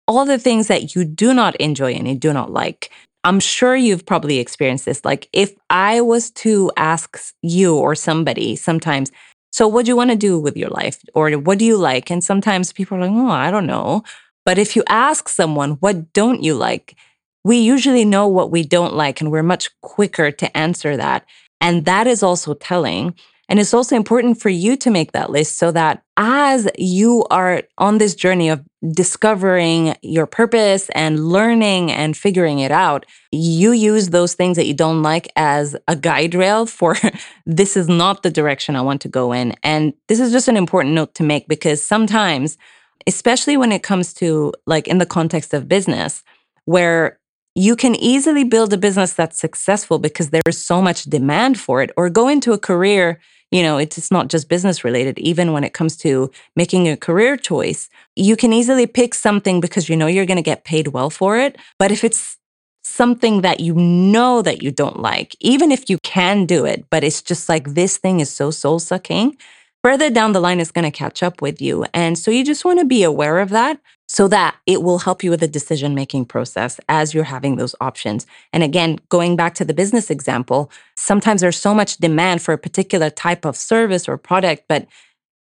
all 0.06 0.26
the 0.26 0.38
things 0.38 0.68
that 0.68 0.94
you 0.94 1.06
do 1.06 1.32
not 1.32 1.56
enjoy 1.56 1.94
and 1.94 2.06
you 2.06 2.14
do 2.14 2.34
not 2.34 2.52
like. 2.52 2.90
I'm 3.24 3.40
sure 3.40 3.74
you've 3.74 4.04
probably 4.04 4.38
experienced 4.38 4.84
this. 4.84 5.02
Like, 5.02 5.30
if 5.32 5.54
I 5.70 6.02
was 6.02 6.30
to 6.42 6.70
ask 6.76 7.18
you 7.40 7.74
or 7.74 7.94
somebody 7.94 8.54
sometimes, 8.54 9.10
so, 9.52 9.66
what 9.68 9.86
do 9.86 9.90
you 9.90 9.96
want 9.96 10.10
to 10.10 10.16
do 10.16 10.38
with 10.38 10.56
your 10.56 10.68
life? 10.70 10.98
Or 11.14 11.30
what 11.32 11.58
do 11.58 11.64
you 11.64 11.76
like? 11.76 12.10
And 12.10 12.22
sometimes 12.22 12.72
people 12.72 12.98
are 12.98 13.00
like, 13.00 13.10
oh, 13.10 13.30
I 13.30 13.50
don't 13.50 13.66
know. 13.66 14.02
But 14.44 14.58
if 14.58 14.76
you 14.76 14.84
ask 14.88 15.28
someone, 15.28 15.72
what 15.80 16.12
don't 16.12 16.42
you 16.42 16.54
like? 16.54 16.96
We 17.44 17.58
usually 17.58 18.04
know 18.04 18.28
what 18.28 18.50
we 18.50 18.64
don't 18.64 18.94
like, 18.94 19.20
and 19.20 19.30
we're 19.30 19.42
much 19.42 19.70
quicker 19.80 20.30
to 20.30 20.56
answer 20.56 20.96
that. 20.96 21.26
And 21.60 21.84
that 21.84 22.06
is 22.06 22.22
also 22.22 22.54
telling. 22.54 23.14
And 23.48 23.60
it's 23.60 23.72
also 23.72 23.94
important 23.94 24.40
for 24.40 24.48
you 24.48 24.76
to 24.78 24.90
make 24.90 25.12
that 25.12 25.30
list 25.30 25.56
so 25.56 25.70
that 25.70 26.02
as 26.16 26.68
you 26.76 27.24
are 27.30 27.62
on 27.78 27.98
this 27.98 28.14
journey 28.14 28.48
of 28.48 28.64
discovering 28.92 29.94
your 30.02 30.26
purpose 30.26 30.88
and 30.94 31.28
learning 31.28 31.92
and 31.92 32.16
figuring 32.16 32.58
it 32.58 32.72
out, 32.72 33.06
you 33.30 33.70
use 33.70 34.08
those 34.08 34.34
things 34.34 34.56
that 34.56 34.66
you 34.66 34.74
don't 34.74 35.02
like 35.02 35.28
as 35.36 35.76
a 35.86 35.94
guide 35.94 36.34
rail 36.34 36.66
for 36.66 36.96
this 37.46 37.76
is 37.76 37.88
not 37.88 38.22
the 38.22 38.30
direction 38.30 38.74
I 38.74 38.82
want 38.82 39.00
to 39.02 39.08
go 39.08 39.32
in. 39.32 39.54
And 39.62 39.92
this 40.08 40.18
is 40.18 40.32
just 40.32 40.48
an 40.48 40.56
important 40.56 40.94
note 40.94 41.14
to 41.14 41.22
make 41.22 41.46
because 41.46 41.82
sometimes, 41.82 42.58
especially 43.06 43.56
when 43.56 43.70
it 43.70 43.84
comes 43.84 44.12
to 44.14 44.52
like 44.66 44.88
in 44.88 44.98
the 44.98 45.06
context 45.06 45.54
of 45.54 45.68
business, 45.68 46.24
where 46.64 47.20
you 47.54 47.76
can 47.76 47.94
easily 47.94 48.44
build 48.44 48.72
a 48.72 48.76
business 48.76 49.14
that's 49.14 49.38
successful 49.38 49.98
because 49.98 50.28
there 50.30 50.42
is 50.46 50.62
so 50.62 50.82
much 50.82 51.04
demand 51.04 51.58
for 51.58 51.80
it, 51.80 51.90
or 51.96 52.10
go 52.10 52.28
into 52.28 52.52
a 52.52 52.58
career 52.58 53.18
you 53.50 53.62
know, 53.62 53.78
it's 53.78 54.10
not 54.10 54.28
just 54.28 54.48
business 54.48 54.84
related. 54.84 55.18
Even 55.18 55.52
when 55.52 55.64
it 55.64 55.72
comes 55.72 55.96
to 55.98 56.30
making 56.56 56.88
a 56.88 56.96
career 56.96 57.36
choice, 57.36 57.88
you 58.16 58.36
can 58.36 58.52
easily 58.52 58.86
pick 58.86 59.14
something 59.14 59.60
because 59.60 59.88
you 59.88 59.96
know 59.96 60.06
you're 60.06 60.26
going 60.26 60.36
to 60.36 60.42
get 60.42 60.64
paid 60.64 60.88
well 60.88 61.10
for 61.10 61.38
it. 61.38 61.56
But 61.78 61.92
if 61.92 62.02
it's 62.02 62.36
something 62.82 63.42
that 63.42 63.60
you 63.60 63.74
know 63.74 64.42
that 64.42 64.62
you 64.62 64.70
don't 64.70 65.00
like, 65.00 65.36
even 65.40 65.70
if 65.70 65.88
you 65.88 65.98
can 65.98 66.46
do 66.46 66.64
it, 66.64 66.86
but 66.90 67.04
it's 67.04 67.22
just 67.22 67.48
like 67.48 67.74
this 67.74 67.98
thing 67.98 68.20
is 68.20 68.30
so 68.30 68.50
soul 68.50 68.78
sucking, 68.78 69.36
further 69.82 70.10
down 70.10 70.32
the 70.32 70.40
line 70.40 70.58
it's 70.58 70.72
going 70.72 70.84
to 70.84 70.90
catch 70.90 71.22
up 71.22 71.40
with 71.40 71.60
you. 71.60 71.84
And 71.94 72.18
so 72.18 72.30
you 72.30 72.44
just 72.44 72.64
want 72.64 72.80
to 72.80 72.84
be 72.84 73.02
aware 73.02 73.38
of 73.38 73.50
that 73.50 73.78
so 74.16 74.28
that 74.28 74.56
it 74.64 74.82
will 74.82 75.00
help 75.00 75.22
you 75.22 75.28
with 75.28 75.40
the 75.40 75.46
decision 75.46 75.94
making 75.94 76.24
process 76.24 76.80
as 76.88 77.12
you're 77.12 77.22
having 77.22 77.56
those 77.56 77.74
options. 77.82 78.26
And 78.50 78.62
again, 78.62 78.98
going 79.10 79.36
back 79.36 79.54
to 79.56 79.64
the 79.64 79.74
business 79.74 80.08
example, 80.08 80.70
sometimes 80.96 81.42
there's 81.42 81.58
so 81.58 81.74
much 81.74 81.98
demand 81.98 82.40
for 82.40 82.54
a 82.54 82.58
particular 82.66 83.10
type 83.10 83.44
of 83.44 83.58
service 83.58 84.08
or 84.08 84.16
product, 84.16 84.64
but 84.68 84.86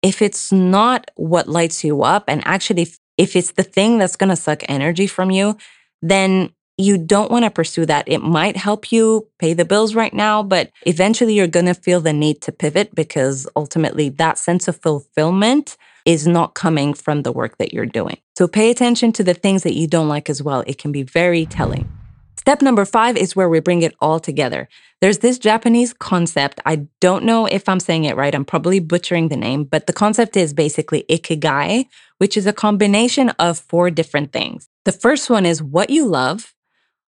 if 0.01 0.21
it's 0.21 0.53
not 0.53 1.11
what 1.15 1.49
lights 1.49 1.83
you 1.83 2.03
up, 2.03 2.23
and 2.29 2.41
actually, 2.45 2.87
if 3.17 3.35
it's 3.35 3.51
the 3.51 3.63
thing 3.63 3.97
that's 3.97 4.15
going 4.15 4.29
to 4.29 4.37
suck 4.37 4.63
energy 4.69 5.05
from 5.05 5.31
you, 5.31 5.57
then 6.01 6.53
you 6.77 6.97
don't 6.97 7.29
want 7.29 7.43
to 7.43 7.51
pursue 7.51 7.85
that. 7.87 8.07
It 8.07 8.19
might 8.19 8.55
help 8.55 8.89
you 8.89 9.27
pay 9.37 9.53
the 9.53 9.65
bills 9.65 9.95
right 9.95 10.13
now, 10.13 10.43
but 10.43 10.71
eventually 10.85 11.33
you're 11.33 11.47
going 11.47 11.65
to 11.65 11.73
feel 11.73 11.99
the 11.99 12.13
need 12.13 12.41
to 12.43 12.53
pivot 12.53 12.95
because 12.95 13.49
ultimately 13.57 14.07
that 14.07 14.37
sense 14.37 14.69
of 14.69 14.77
fulfillment 14.77 15.75
is 16.05 16.27
not 16.27 16.53
coming 16.53 16.93
from 16.93 17.23
the 17.23 17.31
work 17.31 17.57
that 17.57 17.73
you're 17.73 17.85
doing. 17.85 18.17
So 18.37 18.47
pay 18.47 18.71
attention 18.71 19.11
to 19.13 19.23
the 19.23 19.33
things 19.33 19.63
that 19.63 19.75
you 19.75 19.87
don't 19.87 20.07
like 20.07 20.29
as 20.29 20.41
well. 20.41 20.63
It 20.67 20.77
can 20.77 20.91
be 20.91 21.03
very 21.03 21.45
telling. 21.45 21.91
Step 22.37 22.63
number 22.63 22.85
five 22.85 23.17
is 23.17 23.35
where 23.35 23.49
we 23.49 23.59
bring 23.59 23.83
it 23.83 23.93
all 24.01 24.19
together. 24.19 24.67
There's 24.99 25.19
this 25.19 25.37
Japanese 25.37 25.93
concept. 25.93 26.59
I 26.65 26.87
don't 26.99 27.23
know 27.23 27.45
if 27.45 27.69
I'm 27.69 27.79
saying 27.79 28.05
it 28.05 28.15
right. 28.15 28.33
I'm 28.33 28.45
probably 28.45 28.79
butchering 28.79 29.27
the 29.27 29.37
name, 29.37 29.63
but 29.63 29.85
the 29.85 29.93
concept 29.93 30.35
is 30.35 30.51
basically 30.51 31.05
ikigai, 31.07 31.85
which 32.17 32.35
is 32.35 32.47
a 32.47 32.53
combination 32.53 33.29
of 33.37 33.59
four 33.59 33.91
different 33.91 34.33
things. 34.33 34.69
The 34.85 34.91
first 34.91 35.29
one 35.29 35.45
is 35.45 35.61
what 35.61 35.91
you 35.91 36.07
love. 36.07 36.55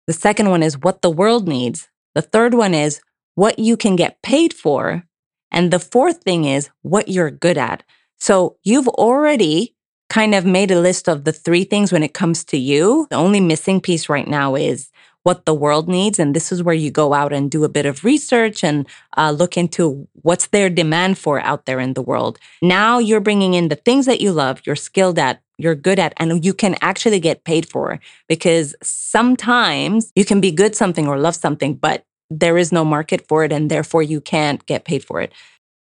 The 0.06 0.12
second 0.12 0.50
one 0.50 0.62
is 0.62 0.78
what 0.78 1.00
the 1.00 1.10
world 1.10 1.48
needs. 1.48 1.88
The 2.14 2.20
third 2.20 2.52
one 2.52 2.74
is 2.74 3.00
what 3.34 3.58
you 3.58 3.78
can 3.78 3.96
get 3.96 4.20
paid 4.22 4.52
for. 4.52 5.04
And 5.50 5.70
the 5.70 5.78
fourth 5.78 6.22
thing 6.22 6.44
is 6.44 6.68
what 6.82 7.08
you're 7.08 7.30
good 7.30 7.56
at. 7.56 7.82
So 8.24 8.56
you've 8.64 8.88
already 8.88 9.74
kind 10.08 10.34
of 10.34 10.46
made 10.46 10.70
a 10.70 10.80
list 10.80 11.10
of 11.10 11.24
the 11.24 11.32
three 11.32 11.64
things 11.64 11.92
when 11.92 12.02
it 12.02 12.14
comes 12.14 12.42
to 12.44 12.56
you. 12.56 13.06
The 13.10 13.16
only 13.16 13.38
missing 13.38 13.82
piece 13.82 14.08
right 14.08 14.26
now 14.26 14.54
is 14.54 14.90
what 15.24 15.44
the 15.44 15.52
world 15.52 15.90
needs. 15.90 16.18
And 16.18 16.34
this 16.34 16.50
is 16.50 16.62
where 16.62 16.74
you 16.74 16.90
go 16.90 17.12
out 17.12 17.34
and 17.34 17.50
do 17.50 17.64
a 17.64 17.68
bit 17.68 17.84
of 17.84 18.02
research 18.02 18.64
and 18.64 18.86
uh, 19.18 19.30
look 19.30 19.58
into 19.58 20.08
what's 20.22 20.46
their 20.46 20.70
demand 20.70 21.18
for 21.18 21.38
out 21.40 21.66
there 21.66 21.78
in 21.78 21.92
the 21.92 22.00
world. 22.00 22.38
Now 22.62 22.98
you're 22.98 23.20
bringing 23.20 23.52
in 23.52 23.68
the 23.68 23.76
things 23.76 24.06
that 24.06 24.22
you 24.22 24.32
love, 24.32 24.62
you're 24.64 24.74
skilled 24.74 25.18
at, 25.18 25.42
you're 25.58 25.74
good 25.74 25.98
at, 25.98 26.14
and 26.16 26.42
you 26.42 26.54
can 26.54 26.76
actually 26.80 27.20
get 27.20 27.44
paid 27.44 27.68
for. 27.68 28.00
Because 28.26 28.74
sometimes 28.82 30.10
you 30.16 30.24
can 30.24 30.40
be 30.40 30.50
good 30.50 30.74
something 30.74 31.06
or 31.06 31.18
love 31.18 31.36
something, 31.36 31.74
but 31.74 32.06
there 32.30 32.56
is 32.56 32.72
no 32.72 32.86
market 32.86 33.28
for 33.28 33.44
it, 33.44 33.52
and 33.52 33.70
therefore 33.70 34.02
you 34.02 34.18
can't 34.18 34.64
get 34.64 34.86
paid 34.86 35.04
for 35.04 35.20
it. 35.20 35.30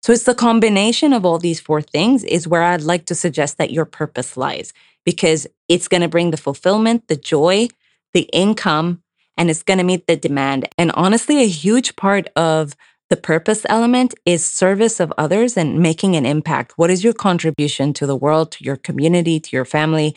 So 0.04 0.12
it's 0.12 0.24
the 0.24 0.34
combination 0.34 1.14
of 1.14 1.24
all 1.24 1.38
these 1.38 1.60
four 1.60 1.80
things 1.80 2.24
is 2.24 2.46
where 2.46 2.62
I'd 2.62 2.82
like 2.82 3.06
to 3.06 3.14
suggest 3.14 3.56
that 3.56 3.70
your 3.70 3.86
purpose 3.86 4.36
lies 4.36 4.74
because 5.02 5.46
it's 5.66 5.88
going 5.88 6.02
to 6.02 6.08
bring 6.08 6.30
the 6.30 6.36
fulfillment, 6.36 7.08
the 7.08 7.16
joy, 7.16 7.68
the 8.12 8.28
income, 8.30 9.02
and 9.38 9.48
it's 9.48 9.62
going 9.62 9.78
to 9.78 9.82
meet 9.82 10.06
the 10.06 10.14
demand. 10.16 10.68
And 10.76 10.92
honestly, 10.92 11.42
a 11.42 11.48
huge 11.48 11.96
part 11.96 12.28
of 12.36 12.76
the 13.08 13.16
purpose 13.16 13.64
element 13.70 14.12
is 14.26 14.44
service 14.44 15.00
of 15.00 15.10
others 15.16 15.56
and 15.56 15.78
making 15.78 16.16
an 16.16 16.26
impact. 16.26 16.76
What 16.76 16.90
is 16.90 17.02
your 17.02 17.14
contribution 17.14 17.94
to 17.94 18.06
the 18.06 18.14
world, 18.14 18.52
to 18.52 18.64
your 18.64 18.76
community, 18.76 19.40
to 19.40 19.56
your 19.56 19.64
family? 19.64 20.14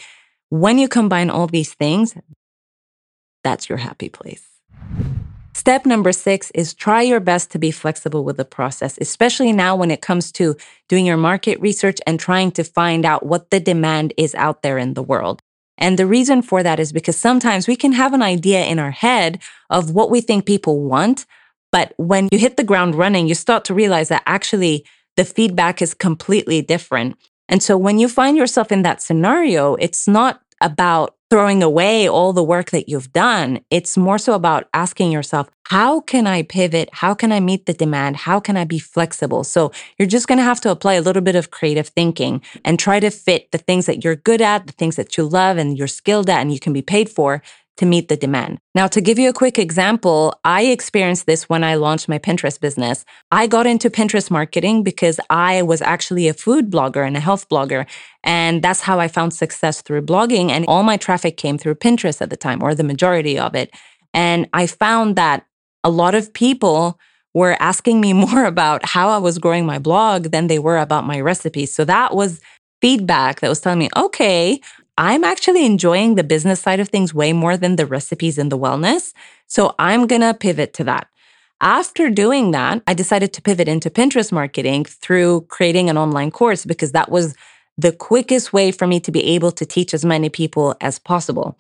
When 0.50 0.80
you 0.80 0.90
combine 0.90 1.30
all 1.30 1.48
these 1.48 1.74
things, 1.74 2.14
that's 3.42 3.70
your 3.70 3.78
happy 3.78 4.10
place. 4.10 4.57
Step 5.68 5.86
number 5.86 6.14
six 6.14 6.50
is 6.52 6.74
try 6.74 7.02
your 7.02 7.20
best 7.20 7.52
to 7.52 7.60
be 7.60 7.72
flexible 7.72 8.24
with 8.24 8.38
the 8.38 8.46
process, 8.46 8.98
especially 9.02 9.52
now 9.52 9.76
when 9.76 9.92
it 9.92 10.02
comes 10.02 10.32
to 10.32 10.56
doing 10.88 11.06
your 11.06 11.18
market 11.18 11.60
research 11.60 11.98
and 12.08 12.22
trying 12.22 12.52
to 12.52 12.64
find 12.64 13.04
out 13.04 13.26
what 13.26 13.50
the 13.50 13.60
demand 13.60 14.14
is 14.16 14.34
out 14.36 14.62
there 14.62 14.78
in 14.78 14.94
the 14.94 15.04
world. 15.04 15.42
And 15.78 16.00
the 16.00 16.06
reason 16.06 16.42
for 16.42 16.64
that 16.64 16.80
is 16.80 16.94
because 16.94 17.18
sometimes 17.18 17.68
we 17.68 17.76
can 17.76 17.92
have 17.92 18.14
an 18.14 18.22
idea 18.22 18.64
in 18.64 18.80
our 18.80 18.92
head 18.92 19.42
of 19.70 19.92
what 19.92 20.10
we 20.10 20.22
think 20.22 20.46
people 20.46 20.80
want. 20.80 21.26
But 21.74 21.94
when 21.98 22.30
you 22.32 22.40
hit 22.40 22.56
the 22.56 22.64
ground 22.64 22.96
running, 22.96 23.28
you 23.28 23.36
start 23.36 23.66
to 23.66 23.74
realize 23.74 24.08
that 24.08 24.24
actually 24.26 24.86
the 25.18 25.26
feedback 25.26 25.82
is 25.82 25.94
completely 25.94 26.62
different. 26.62 27.18
And 27.50 27.62
so 27.62 27.78
when 27.78 28.00
you 28.00 28.08
find 28.08 28.38
yourself 28.38 28.72
in 28.72 28.84
that 28.84 29.02
scenario, 29.02 29.76
it's 29.76 30.08
not 30.08 30.40
about 30.62 31.17
throwing 31.30 31.62
away 31.62 32.08
all 32.08 32.32
the 32.32 32.44
work 32.44 32.72
that 32.72 32.88
you've 32.88 33.12
done. 33.12 33.60
It's 33.70 33.98
more 33.98 34.18
so 34.18 34.34
about 34.34 34.70
asking 34.74 35.12
yourself, 35.12 35.50
how 35.66 36.00
can 36.00 36.26
I 36.26 36.44
pivot? 36.44 36.90
How 36.94 37.14
can 37.14 37.34
I 37.34 37.42
meet 37.42 37.66
the 37.66 37.74
demand? 37.74 38.16
How 38.16 38.40
can 38.40 38.56
I 38.56 38.64
be 38.64 38.80
flexible? 38.80 39.44
So 39.44 39.72
you're 39.98 40.08
just 40.08 40.28
going 40.28 40.38
to 40.38 40.44
have 40.44 40.62
to 40.62 40.72
apply 40.72 40.94
a 40.94 41.02
little 41.02 41.22
bit 41.22 41.36
of 41.36 41.52
creative 41.52 41.90
thinking 41.90 42.42
and 42.64 42.80
try 42.80 43.02
to 43.02 43.10
fit 43.10 43.52
the 43.52 43.58
things 43.58 43.86
that 43.88 44.04
you're 44.04 44.16
good 44.16 44.42
at, 44.42 44.68
the 44.68 44.74
things 44.74 44.96
that 44.96 45.18
you 45.18 45.28
love 45.28 45.58
and 45.58 45.78
you're 45.78 45.88
skilled 45.88 46.30
at 46.30 46.40
and 46.40 46.54
you 46.54 46.60
can 46.60 46.72
be 46.72 46.82
paid 46.82 47.10
for 47.10 47.42
to 47.78 47.86
meet 47.86 48.08
the 48.08 48.18
demand. 48.18 48.60
Now, 48.76 48.88
to 48.88 49.02
give 49.02 49.18
you 49.18 49.30
a 49.30 49.34
quick 49.34 49.58
example, 49.58 50.34
I 50.44 50.64
experienced 50.66 51.26
this 51.26 51.48
when 51.48 51.64
I 51.64 51.76
launched 51.76 52.10
my 52.10 52.20
Pinterest 52.20 52.60
business. 52.60 53.06
I 53.32 53.48
got 53.48 53.66
into 53.66 53.90
Pinterest 53.90 54.30
marketing 54.30 54.84
because 54.84 55.20
I 55.30 55.62
was 55.62 55.82
actually 55.82 56.28
a 56.28 56.34
food 56.34 56.70
blogger 56.70 57.06
and 57.06 57.16
a 57.16 57.20
health 57.20 57.48
blogger. 57.50 57.88
And 58.24 58.62
that's 58.62 58.82
how 58.82 59.00
I 59.00 59.08
found 59.08 59.34
success 59.34 59.82
through 59.82 60.02
blogging. 60.02 60.50
And 60.50 60.66
all 60.68 60.84
my 60.84 60.98
traffic 60.98 61.38
came 61.38 61.58
through 61.58 61.76
Pinterest 61.76 62.22
at 62.22 62.30
the 62.30 62.38
time, 62.38 62.62
or 62.62 62.76
the 62.76 62.84
majority 62.84 63.38
of 63.40 63.56
it. 63.56 63.72
And 64.14 64.50
I 64.54 64.68
found 64.68 65.16
that 65.16 65.46
a 65.84 65.90
lot 65.90 66.16
of 66.16 66.34
people 66.34 67.00
were 67.34 67.56
asking 67.60 68.02
me 68.02 68.14
more 68.26 68.46
about 68.46 68.86
how 68.86 69.10
I 69.10 69.20
was 69.20 69.38
growing 69.38 69.66
my 69.66 69.80
blog 69.80 70.32
than 70.32 70.48
they 70.48 70.60
were 70.60 70.78
about 70.78 71.06
my 71.06 71.22
recipes. 71.22 71.74
So 71.74 71.86
that 71.86 72.16
was 72.16 72.42
feedback 72.82 73.40
that 73.40 73.50
was 73.50 73.60
telling 73.60 73.80
me, 73.80 73.90
okay, 73.96 74.60
I'm 74.98 75.24
actually 75.24 75.66
enjoying 75.66 76.16
the 76.16 76.24
business 76.24 76.60
side 76.60 76.80
of 76.80 76.90
things 76.90 77.14
way 77.14 77.32
more 77.34 77.56
than 77.56 77.76
the 77.76 77.86
recipes 77.86 78.38
and 78.38 78.52
the 78.52 78.58
wellness. 78.58 79.14
So 79.46 79.76
I'm 79.78 80.08
going 80.08 80.22
to 80.22 80.34
pivot 80.34 80.74
to 80.76 80.84
that. 80.86 81.08
After 81.62 82.10
doing 82.10 82.52
that, 82.52 82.84
I 82.88 82.94
decided 82.94 83.34
to 83.34 83.42
pivot 83.42 83.68
into 83.68 83.90
Pinterest 83.90 84.32
marketing 84.32 84.86
through 84.86 85.42
creating 85.50 85.90
an 85.90 85.98
online 85.98 86.32
course 86.32 86.66
because 86.66 86.92
that 86.92 87.10
was 87.10 87.36
the 87.78 87.92
quickest 87.92 88.54
way 88.54 88.72
for 88.72 88.88
me 88.88 89.00
to 89.00 89.12
be 89.12 89.24
able 89.24 89.52
to 89.52 89.66
teach 89.66 89.94
as 89.94 90.04
many 90.06 90.30
people 90.30 90.76
as 90.82 91.00
possible. 91.00 91.58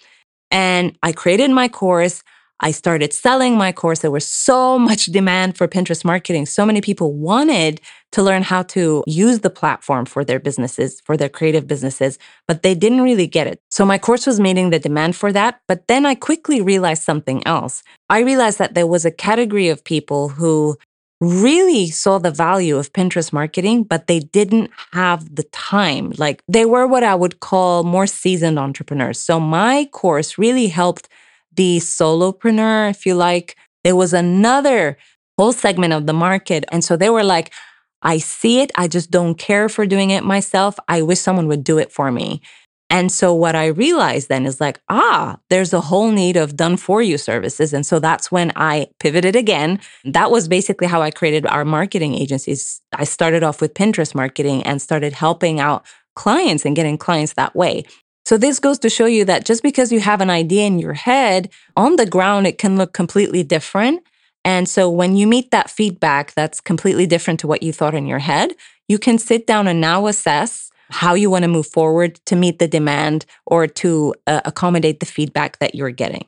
And 0.52 0.98
I 1.04 1.12
created 1.12 1.52
my 1.52 1.68
course. 1.68 2.24
I 2.60 2.72
started 2.72 3.14
selling 3.14 3.56
my 3.56 3.72
course. 3.72 4.00
There 4.00 4.12
was 4.12 4.26
so 4.26 4.80
much 4.80 5.06
demand 5.08 5.58
for 5.58 5.68
Pinterest 5.68 6.04
marketing. 6.04 6.48
So 6.48 6.66
many 6.66 6.82
people 6.82 7.14
wanted 7.14 7.82
to 8.14 8.24
learn 8.24 8.42
how 8.42 8.64
to 8.64 9.04
use 9.06 9.40
the 9.40 9.50
platform 9.50 10.06
for 10.06 10.24
their 10.24 10.40
businesses, 10.40 11.02
for 11.02 11.18
their 11.18 11.30
creative 11.30 11.68
businesses, 11.68 12.18
but 12.48 12.64
they 12.64 12.74
didn't 12.74 13.02
really 13.02 13.28
get 13.28 13.48
it. 13.48 13.60
So 13.70 13.86
my 13.86 13.98
course 13.98 14.26
was 14.26 14.40
meeting 14.40 14.70
the 14.70 14.80
demand 14.80 15.16
for 15.16 15.32
that. 15.34 15.60
But 15.68 15.88
then 15.88 16.06
I 16.06 16.16
quickly 16.16 16.62
realized 16.62 17.04
something 17.04 17.46
else. 17.46 17.84
I 18.10 18.20
realized 18.20 18.60
that 18.60 18.76
there 18.76 18.88
was 18.88 19.06
a 19.06 19.12
category 19.12 19.68
of 19.68 19.84
people 19.84 20.30
who 20.30 20.78
really 21.20 21.90
saw 21.90 22.20
the 22.20 22.32
value 22.32 22.78
of 22.78 22.94
Pinterest 22.94 23.34
marketing, 23.34 23.84
but 23.84 24.08
they 24.08 24.20
didn't 24.20 24.70
have 24.94 25.36
the 25.36 25.44
time. 25.44 26.14
Like 26.18 26.44
they 26.48 26.66
were 26.66 26.88
what 26.88 27.04
I 27.04 27.16
would 27.16 27.40
call 27.40 27.84
more 27.84 28.08
seasoned 28.08 28.60
entrepreneurs. 28.60 29.20
So 29.20 29.40
my 29.40 29.86
course 29.92 30.38
really 30.38 30.68
helped 30.68 31.10
the 31.56 31.78
solopreneur, 31.80 32.90
if 32.92 33.06
you 33.06 33.16
like. 33.16 33.58
There 33.84 33.96
was 33.96 34.14
another 34.14 34.98
whole 35.38 35.54
segment 35.54 35.94
of 35.94 36.06
the 36.06 36.14
market. 36.14 36.66
And 36.72 36.84
so 36.84 36.96
they 36.96 37.10
were 37.10 37.24
like, 37.24 37.52
I 38.02 38.20
see 38.20 38.60
it. 38.62 38.72
I 38.76 38.88
just 38.88 39.12
don't 39.12 39.36
care 39.36 39.70
for 39.70 39.86
doing 39.86 40.12
it 40.12 40.24
myself. 40.24 40.78
I 40.88 41.02
wish 41.02 41.20
someone 41.20 41.48
would 41.48 41.64
do 41.64 41.78
it 41.78 41.92
for 41.92 42.12
me. 42.12 42.42
And 42.90 43.12
so 43.12 43.34
what 43.34 43.56
I 43.56 43.68
realized 43.68 44.30
then 44.30 44.46
is 44.46 44.62
like, 44.62 44.80
ah, 44.88 45.38
there's 45.50 45.74
a 45.74 45.82
whole 45.82 46.10
need 46.12 46.38
of 46.38 46.56
done 46.56 46.78
for 46.78 47.02
you 47.02 47.18
services. 47.18 47.74
And 47.74 47.86
so 47.86 48.00
that's 48.00 48.32
when 48.32 48.54
I 48.56 48.88
pivoted 49.00 49.36
again. 49.36 49.82
That 50.06 50.32
was 50.32 50.48
basically 50.48 50.88
how 50.88 51.02
I 51.02 51.12
created 51.12 51.46
our 51.48 51.66
marketing 51.66 52.16
agencies. 52.16 52.82
I 52.94 53.04
started 53.04 53.44
off 53.44 53.60
with 53.60 53.74
Pinterest 53.74 54.16
marketing 54.16 54.64
and 54.64 54.82
started 54.82 55.12
helping 55.12 55.60
out 55.60 55.86
clients 56.16 56.66
and 56.66 56.76
getting 56.76 56.98
clients 56.98 57.34
that 57.34 57.56
way. 57.56 57.84
So 58.26 58.38
this 58.38 58.60
goes 58.60 58.80
to 58.80 58.90
show 58.90 59.06
you 59.06 59.26
that 59.26 59.46
just 59.46 59.64
because 59.64 59.92
you 59.92 60.00
have 60.00 60.22
an 60.22 60.30
idea 60.30 60.66
in 60.66 60.80
your 60.80 60.94
head, 60.94 61.50
on 61.76 61.98
the 61.98 62.06
ground, 62.06 62.48
it 62.48 62.58
can 62.58 62.78
look 62.78 62.94
completely 62.94 63.44
different. 63.44 64.02
And 64.48 64.70
so 64.70 64.90
when 64.90 65.18
you 65.18 65.28
meet 65.28 65.52
that 65.52 65.70
feedback 65.70 66.34
that's 66.34 66.62
completely 66.62 67.06
different 67.06 67.42
to 67.42 67.48
what 67.48 67.64
you 67.64 67.74
thought 67.74 67.94
in 67.94 68.08
your 68.08 68.20
head, 68.20 68.54
you 68.88 68.98
can 68.98 69.18
sit 69.18 69.46
down 69.46 69.68
and 69.68 69.82
now 69.82 70.08
assess 70.08 70.72
how 70.90 71.16
you 71.16 71.30
want 71.30 71.44
to 71.44 71.50
move 71.50 71.68
forward 71.68 72.16
to 72.28 72.34
meet 72.38 72.58
the 72.58 72.68
demand 72.68 73.26
or 73.46 73.68
to 73.68 74.16
uh, 74.26 74.40
accommodate 74.46 75.02
the 75.02 75.06
feedback 75.06 75.60
that 75.60 75.76
you're 75.76 75.92
getting. 75.92 76.26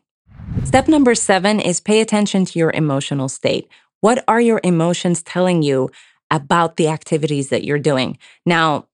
Step 0.66 0.90
number 0.90 1.16
seven 1.16 1.62
is 1.62 1.80
pay 1.80 2.02
attention 2.02 2.44
to 2.44 2.60
your 2.60 2.72
emotional 2.72 3.30
state. 3.30 3.70
What 4.02 4.22
are 4.28 4.42
your 4.42 4.60
emotions 4.66 5.24
telling 5.24 5.62
you 5.62 5.90
about 6.30 6.76
the 6.76 6.90
activities 6.90 7.48
that 7.48 7.64
you're 7.64 7.80
doing? 7.80 8.18
Now, 8.46 8.88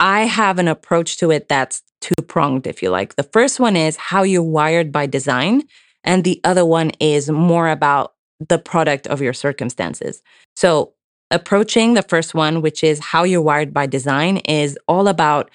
I 0.00 0.22
have 0.22 0.58
an 0.58 0.66
approach 0.66 1.18
to 1.18 1.30
it 1.30 1.48
that's 1.48 1.80
two 2.00 2.20
pronged, 2.26 2.66
if 2.66 2.82
you 2.82 2.90
like. 2.90 3.14
The 3.14 3.22
first 3.22 3.60
one 3.60 3.76
is 3.76 3.94
how 3.94 4.24
you're 4.24 4.42
wired 4.42 4.90
by 4.90 5.06
design, 5.06 5.62
and 6.02 6.24
the 6.24 6.40
other 6.42 6.64
one 6.64 6.90
is 6.98 7.30
more 7.30 7.68
about 7.68 8.13
the 8.48 8.58
product 8.58 9.06
of 9.06 9.20
your 9.20 9.32
circumstances. 9.32 10.22
So, 10.56 10.92
approaching 11.30 11.94
the 11.94 12.02
first 12.02 12.34
one, 12.34 12.62
which 12.62 12.84
is 12.84 13.00
how 13.00 13.24
you're 13.24 13.42
wired 13.42 13.72
by 13.72 13.86
design, 13.86 14.38
is 14.38 14.78
all 14.86 15.08
about 15.08 15.50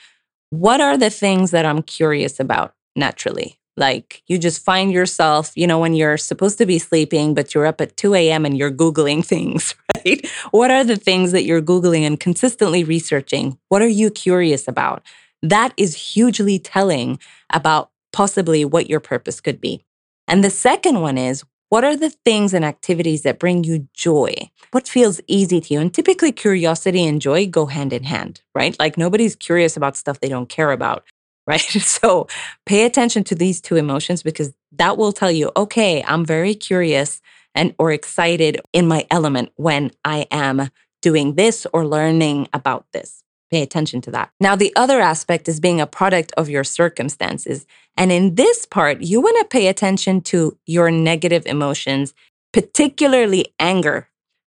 what 0.50 0.82
are 0.82 0.98
the 0.98 1.10
things 1.10 1.52
that 1.52 1.66
I'm 1.66 1.82
curious 1.82 2.40
about 2.40 2.74
naturally. 2.96 3.60
Like 3.78 4.24
you 4.28 4.38
just 4.38 4.64
find 4.64 4.92
yourself, 4.92 5.54
you 5.56 5.66
know, 5.66 5.80
when 5.80 5.94
you're 5.94 6.18
supposed 6.18 6.58
to 6.58 6.66
be 6.66 6.80
sleeping, 6.80 7.34
but 7.34 7.56
you're 7.56 7.66
up 7.66 7.80
at 7.80 7.96
2 7.96 8.14
a.m. 8.14 8.46
and 8.46 8.58
you're 8.58 8.72
Googling 8.72 9.26
things, 9.34 9.74
right? 9.96 10.28
What 10.52 10.70
are 10.70 10.84
the 10.84 10.98
things 10.98 11.32
that 11.32 11.44
you're 11.44 11.62
Googling 11.62 12.02
and 12.02 12.20
consistently 12.20 12.84
researching? 12.84 13.58
What 13.70 13.82
are 13.82 13.88
you 13.88 14.12
curious 14.12 14.68
about? 14.68 15.02
That 15.42 15.74
is 15.78 15.96
hugely 15.96 16.60
telling 16.60 17.20
about 17.52 17.92
possibly 18.12 18.66
what 18.66 18.90
your 18.90 19.00
purpose 19.00 19.40
could 19.40 19.62
be. 19.62 19.86
And 20.28 20.44
the 20.44 20.50
second 20.50 21.02
one 21.02 21.18
is 21.18 21.44
what 21.70 21.84
are 21.84 21.96
the 21.96 22.10
things 22.10 22.54
and 22.54 22.66
activities 22.66 23.22
that 23.22 23.40
bring 23.40 23.64
you 23.64 23.88
joy? 23.94 24.34
What 24.72 24.88
feels 24.88 25.22
easy 25.28 25.62
to 25.62 25.74
you? 25.74 25.80
And 25.80 25.94
typically, 25.94 26.32
curiosity 26.32 27.06
and 27.06 27.22
joy 27.22 27.48
go 27.48 27.68
hand 27.68 27.94
in 27.94 28.04
hand, 28.04 28.42
right? 28.56 28.76
Like 28.80 28.98
nobody's 28.98 29.36
curious 29.36 29.78
about 29.78 29.96
stuff 29.96 30.20
they 30.20 30.30
don't 30.30 30.50
care 30.50 30.72
about, 30.72 31.04
right? 31.48 31.62
So 31.62 32.28
pay 32.66 32.86
attention 32.86 33.24
to 33.26 33.36
these 33.36 33.62
two 33.62 33.76
emotions 33.76 34.24
because 34.24 34.54
that 34.74 34.98
will 34.98 35.12
tell 35.12 35.32
you, 35.32 35.52
okay, 35.56 36.04
I'm 36.04 36.26
very 36.26 36.56
curious 36.56 37.22
and 37.56 37.74
or 37.80 37.92
excited 37.92 38.62
in 38.74 38.88
my 38.88 39.06
element 39.10 39.52
when 39.56 39.92
I 40.06 40.28
am 40.32 40.70
doing 41.02 41.36
this 41.36 41.66
or 41.74 41.86
learning 41.86 42.48
about 42.54 42.86
this. 42.94 43.24
Pay 43.52 43.62
attention 43.62 44.02
to 44.02 44.12
that. 44.12 44.32
Now, 44.40 44.56
the 44.56 44.74
other 44.76 45.00
aspect 45.00 45.48
is 45.48 45.60
being 45.60 45.82
a 45.82 45.88
product 45.88 46.32
of 46.38 46.50
your 46.50 46.64
circumstances. 46.64 47.66
And 47.98 48.12
in 48.12 48.36
this 48.36 48.66
part, 48.66 49.02
you 49.02 49.22
want 49.22 49.38
to 49.40 49.46
pay 49.46 49.68
attention 49.68 50.22
to 50.22 50.58
your 50.66 50.92
negative 50.92 51.46
emotions, 51.46 52.14
particularly 52.54 53.48
anger. 53.60 54.08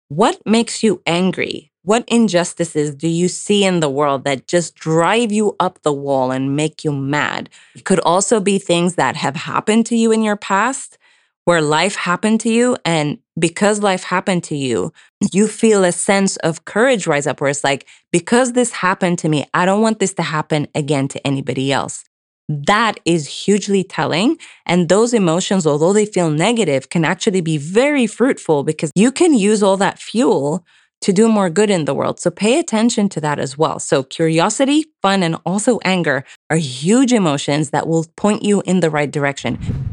What 0.08 0.40
makes 0.46 0.82
you 0.82 1.02
angry? 1.06 1.72
What 1.84 2.04
injustices 2.08 2.96
do 2.96 3.08
you 3.08 3.28
see 3.28 3.64
in 3.64 3.80
the 3.80 3.90
world 3.90 4.24
that 4.24 4.48
just 4.48 4.76
drive 4.76 5.32
you 5.32 5.56
up 5.60 5.82
the 5.84 5.94
wall 5.94 6.32
and 6.32 6.56
make 6.56 6.84
you 6.84 6.92
mad? 6.92 7.50
It 7.76 7.86
could 7.86 8.00
also 8.00 8.40
be 8.40 8.58
things 8.58 8.96
that 8.96 9.16
have 9.18 9.36
happened 9.36 9.86
to 9.88 9.96
you 9.96 10.12
in 10.12 10.24
your 10.24 10.36
past 10.36 10.98
where 11.46 11.62
life 11.62 11.96
happened 11.96 12.42
to 12.42 12.50
you. 12.50 12.78
And 12.86 13.20
because 13.40 13.82
life 13.82 14.04
happened 14.04 14.44
to 14.46 14.56
you, 14.56 14.92
you 15.32 15.48
feel 15.48 15.84
a 15.84 15.92
sense 15.92 16.38
of 16.38 16.66
courage 16.66 17.08
rise 17.08 17.28
up 17.28 17.40
where 17.40 17.50
it's 17.50 17.64
like, 17.64 17.88
because 18.12 18.54
this 18.54 18.72
happened 18.74 19.20
to 19.20 19.30
me, 19.30 19.46
I 19.54 19.66
don't 19.66 19.82
want 19.82 20.00
this 20.00 20.14
to 20.16 20.24
happen 20.24 20.68
again 20.76 21.08
to 21.10 21.26
anybody 21.26 21.72
else. 21.72 22.04
That 22.48 23.00
is 23.06 23.46
hugely 23.46 23.84
telling. 23.84 24.38
And 24.66 24.90
those 24.90 25.14
emotions, 25.14 25.66
although 25.66 25.94
they 25.94 26.06
feel 26.06 26.30
negative, 26.30 26.90
can 26.90 27.06
actually 27.06 27.42
be 27.42 27.58
very 27.58 28.06
fruitful 28.06 28.64
because 28.64 28.92
you 28.96 29.12
can 29.12 29.34
use 29.34 29.64
all 29.64 29.78
that 29.78 30.00
fuel 30.00 30.64
to 31.02 31.14
do 31.14 31.28
more 31.28 31.50
good 31.50 31.70
in 31.70 31.86
the 31.86 31.94
world. 31.94 32.20
So 32.20 32.32
pay 32.32 32.58
attention 32.58 33.10
to 33.10 33.22
that 33.22 33.40
as 33.40 33.58
well. 33.58 33.80
So 33.80 34.04
curiosity, 34.04 34.86
fun, 35.02 35.24
and 35.24 35.38
also 35.46 35.80
anger 35.84 36.24
are 36.50 36.58
huge 36.58 37.14
emotions 37.14 37.72
that 37.72 37.88
will 37.88 38.06
point 38.16 38.44
you 38.44 38.62
in 38.62 38.80
the 38.80 38.90
right 38.90 39.12
direction. 39.12 39.85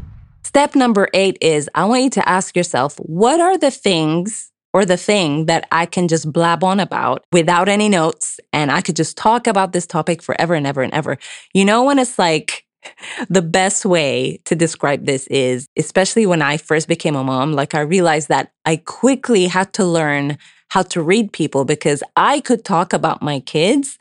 Step 0.53 0.75
number 0.75 1.07
eight 1.15 1.35
is 1.41 1.67
I 1.73 1.85
want 1.85 2.03
you 2.03 2.09
to 2.11 2.29
ask 2.29 2.55
yourself, 2.55 2.95
what 2.97 3.39
are 3.39 3.57
the 3.57 3.71
things 3.71 4.51
or 4.71 4.85
the 4.85 4.97
thing 4.97 5.47
that 5.47 5.67
I 5.71 5.87
can 5.87 6.07
just 6.07 6.31
blab 6.31 6.63
on 6.63 6.79
about 6.79 7.25
without 7.31 7.67
any 7.67 7.89
notes 7.89 8.39
and 8.53 8.71
I 8.71 8.81
could 8.81 8.95
just 8.95 9.17
talk 9.17 9.47
about 9.47 9.73
this 9.73 9.87
topic 9.87 10.21
forever 10.21 10.53
and 10.53 10.67
ever 10.67 10.83
and 10.83 10.93
ever. 10.93 11.17
You 11.55 11.65
know, 11.65 11.85
when 11.85 11.97
it's 11.97 12.19
like 12.19 12.65
the 13.31 13.41
best 13.41 13.83
way 13.83 14.41
to 14.45 14.53
describe 14.53 15.07
this 15.07 15.25
is, 15.25 15.67
especially 15.75 16.27
when 16.27 16.43
I 16.43 16.57
first 16.57 16.87
became 16.87 17.15
a 17.15 17.23
mom, 17.23 17.53
like 17.53 17.73
I 17.73 17.79
realized 17.79 18.27
that 18.27 18.51
I 18.63 18.75
quickly 18.75 19.47
had 19.47 19.73
to 19.73 19.83
learn 19.83 20.37
how 20.69 20.83
to 20.83 21.01
read 21.01 21.33
people 21.33 21.65
because 21.65 22.03
I 22.15 22.41
could 22.41 22.63
talk 22.63 22.93
about 22.93 23.23
my 23.23 23.39
kids 23.39 23.97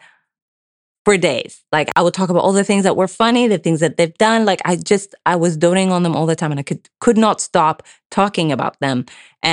for 1.05 1.17
days. 1.17 1.65
Like 1.73 1.91
I 1.97 2.03
would 2.03 2.15
talk 2.15 2.29
about 2.29 2.43
all 2.43 2.53
the 2.53 2.65
things 2.65 2.85
that 2.85 2.97
were 2.97 3.09
funny, 3.09 3.49
the 3.49 3.59
things 3.59 3.81
that 3.81 3.97
they've 3.97 4.17
done. 4.19 4.45
Like 4.45 4.61
I 4.65 4.77
just 4.77 5.15
I 5.27 5.37
was 5.37 5.57
doting 5.57 5.91
on 5.91 6.03
them 6.03 6.15
all 6.15 6.27
the 6.27 6.37
time 6.37 6.53
and 6.53 6.61
I 6.61 6.63
could 6.63 6.89
could 7.01 7.19
not 7.19 7.41
stop 7.41 7.83
talking 8.11 8.53
about 8.53 8.79
them. 8.81 9.07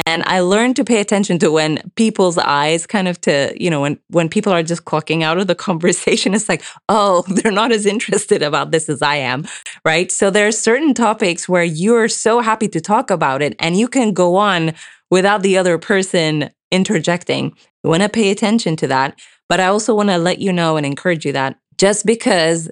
And 0.06 0.24
I 0.26 0.42
learned 0.42 0.76
to 0.76 0.84
pay 0.84 1.00
attention 1.00 1.40
to 1.40 1.52
when 1.52 1.92
people's 1.96 2.38
eyes 2.38 2.86
kind 2.86 3.08
of 3.08 3.20
to, 3.22 3.56
you 3.60 3.70
know, 3.70 3.82
when 3.82 4.00
when 4.10 4.30
people 4.30 4.54
are 4.54 4.62
just 4.62 4.86
clocking 4.86 5.24
out 5.24 5.40
of 5.40 5.48
the 5.48 5.56
conversation, 5.70 6.34
it's 6.34 6.50
like, 6.50 6.64
oh, 6.88 7.24
they're 7.28 7.52
not 7.52 7.72
as 7.72 7.86
interested 7.86 8.44
about 8.44 8.72
this 8.72 8.88
as 8.88 9.02
I 9.02 9.16
am. 9.16 9.48
Right. 9.84 10.12
So 10.12 10.30
there 10.30 10.48
are 10.48 10.52
certain 10.52 10.94
topics 10.94 11.50
where 11.50 11.64
you're 11.64 12.10
so 12.10 12.42
happy 12.42 12.68
to 12.70 12.82
talk 12.82 13.10
about 13.10 13.42
it 13.42 13.56
and 13.60 13.78
you 13.78 13.88
can 13.88 14.14
go 14.14 14.36
on 14.36 14.74
without 15.10 15.42
the 15.42 15.58
other 15.58 15.80
person 15.80 16.52
interjecting. 16.72 17.56
You 17.84 17.90
want 17.90 18.04
to 18.04 18.10
pay 18.10 18.30
attention 18.30 18.76
to 18.78 18.88
that. 18.88 19.20
But 19.50 19.60
I 19.60 19.66
also 19.66 19.96
want 19.96 20.10
to 20.10 20.18
let 20.18 20.40
you 20.40 20.54
know 20.54 20.78
and 20.78 20.86
encourage 20.86 21.26
you 21.26 21.34
that 21.34 21.60
just 21.78 22.06
because 22.06 22.70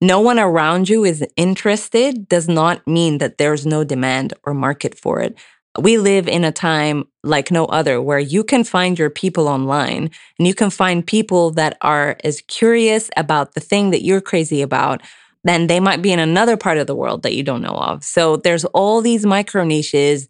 no 0.00 0.20
one 0.20 0.38
around 0.38 0.88
you 0.88 1.04
is 1.04 1.24
interested 1.36 2.28
does 2.28 2.48
not 2.48 2.86
mean 2.86 3.18
that 3.18 3.38
there's 3.38 3.64
no 3.64 3.84
demand 3.84 4.34
or 4.44 4.52
market 4.52 4.98
for 4.98 5.20
it. 5.20 5.38
We 5.78 5.98
live 5.98 6.26
in 6.26 6.44
a 6.44 6.52
time 6.52 7.04
like 7.22 7.50
no 7.50 7.66
other 7.66 8.00
where 8.00 8.18
you 8.18 8.44
can 8.44 8.64
find 8.64 8.98
your 8.98 9.10
people 9.10 9.46
online 9.46 10.10
and 10.38 10.48
you 10.48 10.54
can 10.54 10.70
find 10.70 11.06
people 11.06 11.50
that 11.52 11.76
are 11.80 12.16
as 12.24 12.42
curious 12.48 13.10
about 13.16 13.54
the 13.54 13.60
thing 13.60 13.90
that 13.90 14.02
you're 14.02 14.20
crazy 14.20 14.62
about 14.62 15.02
then 15.44 15.68
they 15.68 15.78
might 15.78 16.02
be 16.02 16.10
in 16.10 16.18
another 16.18 16.56
part 16.56 16.76
of 16.76 16.88
the 16.88 16.94
world 16.94 17.22
that 17.22 17.34
you 17.34 17.42
don't 17.44 17.62
know 17.62 17.76
of. 17.76 18.02
So 18.02 18.36
there's 18.36 18.64
all 18.66 19.00
these 19.00 19.24
micro 19.24 19.62
niches 19.62 20.26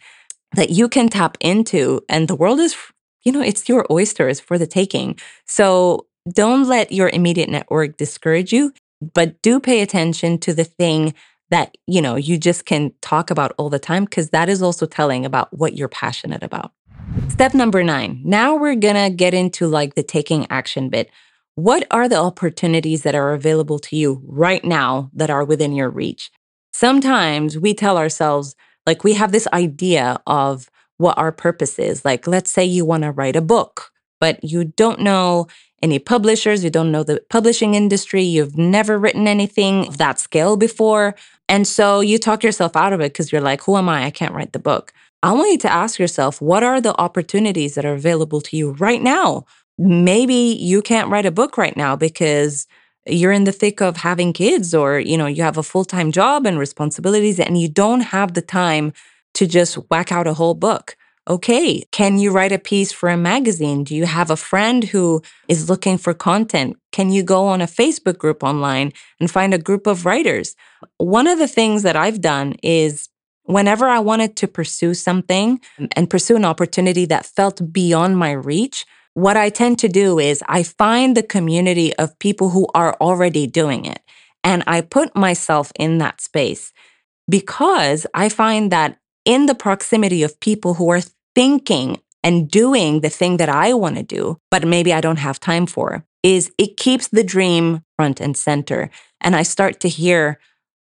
that 0.55 0.71
you 0.71 0.89
can 0.89 1.09
tap 1.09 1.39
into 1.41 2.03
and 2.09 2.29
the 2.29 2.37
world 2.37 2.61
is 2.61 2.77
you 3.27 3.33
know, 3.33 3.43
it's 3.43 3.69
your 3.69 3.85
oysters 3.91 4.39
for 4.39 4.57
the 4.57 4.69
taking. 4.69 5.19
So 5.47 6.07
don't 6.33 6.69
let 6.69 6.93
your 6.93 7.09
immediate 7.09 7.49
network 7.49 7.97
discourage 7.97 8.53
you, 8.53 8.73
but 9.15 9.43
do 9.43 9.59
pay 9.59 9.81
attention 9.81 10.39
to 10.39 10.55
the 10.55 10.63
thing 10.63 11.13
that, 11.51 11.77
you 11.89 12.01
know, 12.01 12.15
you 12.15 12.39
just 12.39 12.67
can 12.67 12.93
talk 13.03 13.31
about 13.33 13.53
all 13.59 13.69
the 13.69 13.81
time, 13.81 14.05
because 14.05 14.31
that 14.31 14.49
is 14.49 14.63
also 14.63 14.87
telling 14.87 15.27
about 15.27 15.53
what 15.53 15.75
you're 15.75 15.89
passionate 15.89 16.45
about. 16.45 16.73
Step 17.29 17.53
number 17.53 17.83
nine. 17.83 18.21
Now 18.25 18.55
we're 18.57 18.77
going 18.77 18.95
to 18.95 19.15
get 19.15 19.35
into 19.35 19.67
like 19.67 19.97
the 19.97 20.03
taking 20.05 20.47
action 20.49 20.89
bit. 20.89 21.11
What 21.57 21.85
are 21.91 22.09
the 22.09 22.17
opportunities 22.17 23.03
that 23.03 23.17
are 23.17 23.33
available 23.33 23.81
to 23.81 23.97
you 23.97 24.23
right 24.25 24.65
now 24.65 25.11
that 25.15 25.31
are 25.31 25.45
within 25.45 25.73
your 25.73 25.91
reach? 25.91 26.31
Sometimes 26.73 27.59
we 27.59 27.75
tell 27.75 27.99
ourselves, 27.99 28.55
like, 28.87 29.03
we 29.03 29.15
have 29.15 29.33
this 29.33 29.49
idea 29.53 30.21
of, 30.29 30.71
what 30.99 31.19
our 31.19 31.33
purpose 31.33 31.79
is. 31.79 32.05
Like, 32.05 32.27
let's 32.27 32.51
say 32.51 32.65
you 32.65 32.85
want 32.85 33.03
to 33.03 33.13
write 33.13 33.37
a 33.37 33.41
book, 33.43 33.91
but 34.21 34.43
you 34.43 34.65
don't 34.65 35.01
know 35.01 35.47
any 35.83 35.99
publishers, 35.99 36.65
you 36.65 36.71
don't 36.71 36.91
know 36.91 37.03
the 37.03 37.23
publishing 37.29 37.75
industry, 37.75 38.23
you've 38.23 38.57
never 38.57 38.99
written 38.99 39.29
anything 39.29 39.87
of 39.87 39.99
that 39.99 40.19
scale 40.19 40.57
before. 40.57 41.15
And 41.49 41.67
so 41.67 42.01
you 42.01 42.19
talk 42.19 42.43
yourself 42.43 42.75
out 42.77 42.93
of 42.93 43.01
it 43.01 43.13
because 43.13 43.31
you're 43.31 43.41
like, 43.41 43.63
who 43.63 43.77
am 43.77 43.89
I? 43.89 44.05
I 44.05 44.11
can't 44.11 44.35
write 44.35 44.53
the 44.53 44.59
book. 44.59 44.93
I 45.23 45.33
want 45.33 45.53
you 45.53 45.59
to 45.59 45.73
ask 45.73 45.99
yourself, 45.99 46.41
what 46.41 46.63
are 46.63 46.81
the 46.81 46.99
opportunities 47.01 47.75
that 47.75 47.85
are 47.85 47.95
available 47.95 48.41
to 48.43 48.57
you 48.57 48.73
right 48.73 49.03
now? 49.03 49.45
Maybe 49.79 50.35
you 50.35 50.83
can't 50.83 51.11
write 51.11 51.27
a 51.27 51.31
book 51.31 51.59
right 51.59 51.77
now 51.77 51.95
because 51.95 52.67
you're 53.07 53.33
in 53.33 53.45
the 53.45 53.53
thick 53.53 53.81
of 53.81 53.99
having 53.99 54.33
kids 54.33 54.75
or 54.75 54.99
you 54.99 55.17
know 55.17 55.27
you 55.27 55.43
have 55.43 55.57
a 55.57 55.63
full-time 55.63 56.11
job 56.11 56.45
and 56.45 56.59
responsibilities 56.59 57.39
and 57.39 57.61
you 57.61 57.69
don't 57.69 58.01
have 58.01 58.35
the 58.35 58.43
time 58.43 58.93
to 59.37 59.47
just 59.47 59.77
whack 59.91 60.11
out 60.11 60.27
a 60.27 60.35
whole 60.35 60.55
book. 60.55 60.97
Okay, 61.29 61.83
can 61.91 62.19
you 62.19 62.31
write 62.31 62.53
a 62.53 62.59
piece 62.59 62.93
for 62.93 63.09
a 63.09 63.17
magazine? 63.17 63.83
Do 63.83 63.97
you 63.97 64.07
have 64.07 64.31
a 64.31 64.37
friend 64.37 64.85
who 64.85 65.23
is 65.49 65.69
looking 65.69 65.99
for 65.99 66.15
content? 66.15 66.77
Can 66.93 67.11
you 67.11 67.23
go 67.23 67.47
on 67.47 67.61
a 67.61 67.67
Facebook 67.67 68.17
group 68.17 68.45
online 68.45 68.93
and 69.19 69.31
find 69.31 69.53
a 69.53 69.59
group 69.59 69.87
of 69.89 70.07
writers? 70.07 70.55
One 70.99 71.27
of 71.27 71.39
the 71.39 71.49
things 71.49 71.83
that 71.83 71.97
I've 71.97 72.21
done 72.21 72.55
is 72.63 73.09
whenever 73.43 73.87
I 73.89 73.99
wanted 73.99 74.37
to 74.37 74.49
pursue 74.49 74.95
something 74.95 75.61
and 75.97 76.09
pursue 76.09 76.37
an 76.37 76.45
opportunity 76.45 77.05
that 77.07 77.27
felt 77.27 77.73
beyond 77.73 78.19
my 78.19 78.31
reach, 78.31 78.87
what 79.15 79.37
I 79.37 79.51
tend 79.51 79.81
to 79.81 79.89
do 79.89 80.19
is 80.21 80.45
I 80.47 80.63
find 80.63 81.17
the 81.17 81.23
community 81.23 81.95
of 81.97 82.19
people 82.21 82.51
who 82.51 82.69
are 82.75 82.95
already 83.01 83.47
doing 83.47 83.85
it 83.85 84.01
and 84.45 84.63
I 84.67 84.81
put 84.81 85.17
myself 85.17 85.73
in 85.77 85.99
that 85.99 86.21
space 86.21 86.73
because 87.29 88.07
I 88.15 88.29
find 88.29 88.71
that 88.71 88.99
in 89.27 89.45
the 89.45 89.55
proximity 89.55 90.23
of 90.23 90.41
people 90.41 90.75
who 90.75 90.89
are 90.89 91.03
thinking 91.35 92.01
and 92.25 92.51
doing 92.51 93.01
the 93.03 93.11
thing 93.11 93.37
that 93.37 93.51
I 93.51 93.75
want 93.75 93.97
to 93.97 94.03
do, 94.03 94.39
but 94.51 94.67
maybe 94.67 94.93
I 94.93 95.03
don't 95.03 95.19
have 95.19 95.39
time 95.39 95.67
for, 95.67 96.05
is 96.23 96.51
it 96.57 96.79
keeps 96.79 97.09
the 97.09 97.23
dream 97.23 97.83
front 97.97 98.21
and 98.21 98.37
center. 98.37 98.89
And 99.21 99.37
I 99.37 99.43
start 99.43 99.81
to 99.81 99.89
hear 99.89 100.39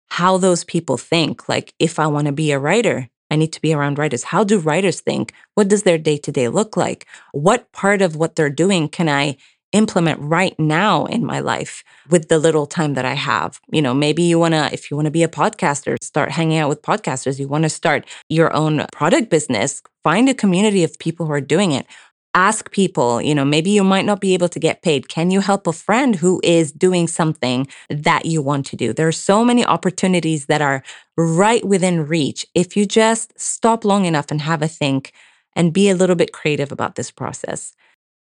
how 0.09 0.37
those 0.37 0.63
people 0.65 0.97
think. 0.97 1.47
Like, 1.47 1.73
if 1.79 1.99
I 1.99 2.07
want 2.07 2.27
to 2.27 2.33
be 2.33 2.51
a 2.51 2.59
writer, 2.59 3.07
I 3.31 3.37
need 3.37 3.53
to 3.53 3.61
be 3.61 3.73
around 3.73 3.97
writers. 3.97 4.25
How 4.25 4.43
do 4.43 4.59
writers 4.59 4.99
think? 4.99 5.33
What 5.55 5.69
does 5.69 5.83
their 5.83 5.97
day 5.97 6.17
to 6.17 6.31
day 6.31 6.49
look 6.49 6.75
like? 6.75 7.07
What 7.31 7.71
part 7.71 8.01
of 8.01 8.17
what 8.17 8.35
they're 8.35 8.49
doing 8.49 8.89
can 8.89 9.07
I 9.07 9.37
implement 9.73 10.19
right 10.21 10.57
now 10.59 11.05
in 11.05 11.25
my 11.25 11.39
life 11.39 11.83
with 12.09 12.27
the 12.27 12.39
little 12.39 12.65
time 12.65 12.93
that 12.95 13.05
I 13.05 13.13
have. 13.13 13.59
You 13.71 13.81
know, 13.81 13.93
maybe 13.93 14.23
you 14.23 14.37
want 14.39 14.53
to, 14.53 14.69
if 14.73 14.91
you 14.91 14.97
want 14.97 15.05
to 15.05 15.11
be 15.11 15.23
a 15.23 15.27
podcaster, 15.27 15.95
start 16.01 16.31
hanging 16.31 16.57
out 16.57 16.69
with 16.69 16.81
podcasters. 16.81 17.39
You 17.39 17.47
want 17.47 17.63
to 17.63 17.69
start 17.69 18.05
your 18.29 18.53
own 18.53 18.85
product 18.91 19.29
business, 19.29 19.81
find 20.03 20.29
a 20.29 20.33
community 20.33 20.83
of 20.83 20.97
people 20.99 21.25
who 21.25 21.31
are 21.31 21.41
doing 21.41 21.71
it. 21.71 21.85
Ask 22.33 22.71
people, 22.71 23.21
you 23.21 23.35
know, 23.35 23.43
maybe 23.43 23.71
you 23.71 23.83
might 23.83 24.05
not 24.05 24.21
be 24.21 24.33
able 24.33 24.47
to 24.49 24.59
get 24.59 24.83
paid. 24.83 25.09
Can 25.09 25.31
you 25.31 25.41
help 25.41 25.67
a 25.67 25.73
friend 25.73 26.15
who 26.15 26.39
is 26.45 26.71
doing 26.71 27.09
something 27.09 27.67
that 27.89 28.25
you 28.25 28.41
want 28.41 28.65
to 28.67 28.77
do? 28.77 28.93
There 28.93 29.07
are 29.07 29.11
so 29.11 29.43
many 29.43 29.65
opportunities 29.65 30.45
that 30.45 30.61
are 30.61 30.81
right 31.17 31.65
within 31.65 32.07
reach 32.07 32.45
if 32.55 32.77
you 32.77 32.85
just 32.85 33.37
stop 33.37 33.83
long 33.83 34.05
enough 34.05 34.27
and 34.31 34.39
have 34.41 34.61
a 34.61 34.69
think 34.69 35.11
and 35.57 35.73
be 35.73 35.89
a 35.89 35.95
little 35.95 36.15
bit 36.15 36.31
creative 36.31 36.71
about 36.71 36.95
this 36.95 37.11
process. 37.11 37.73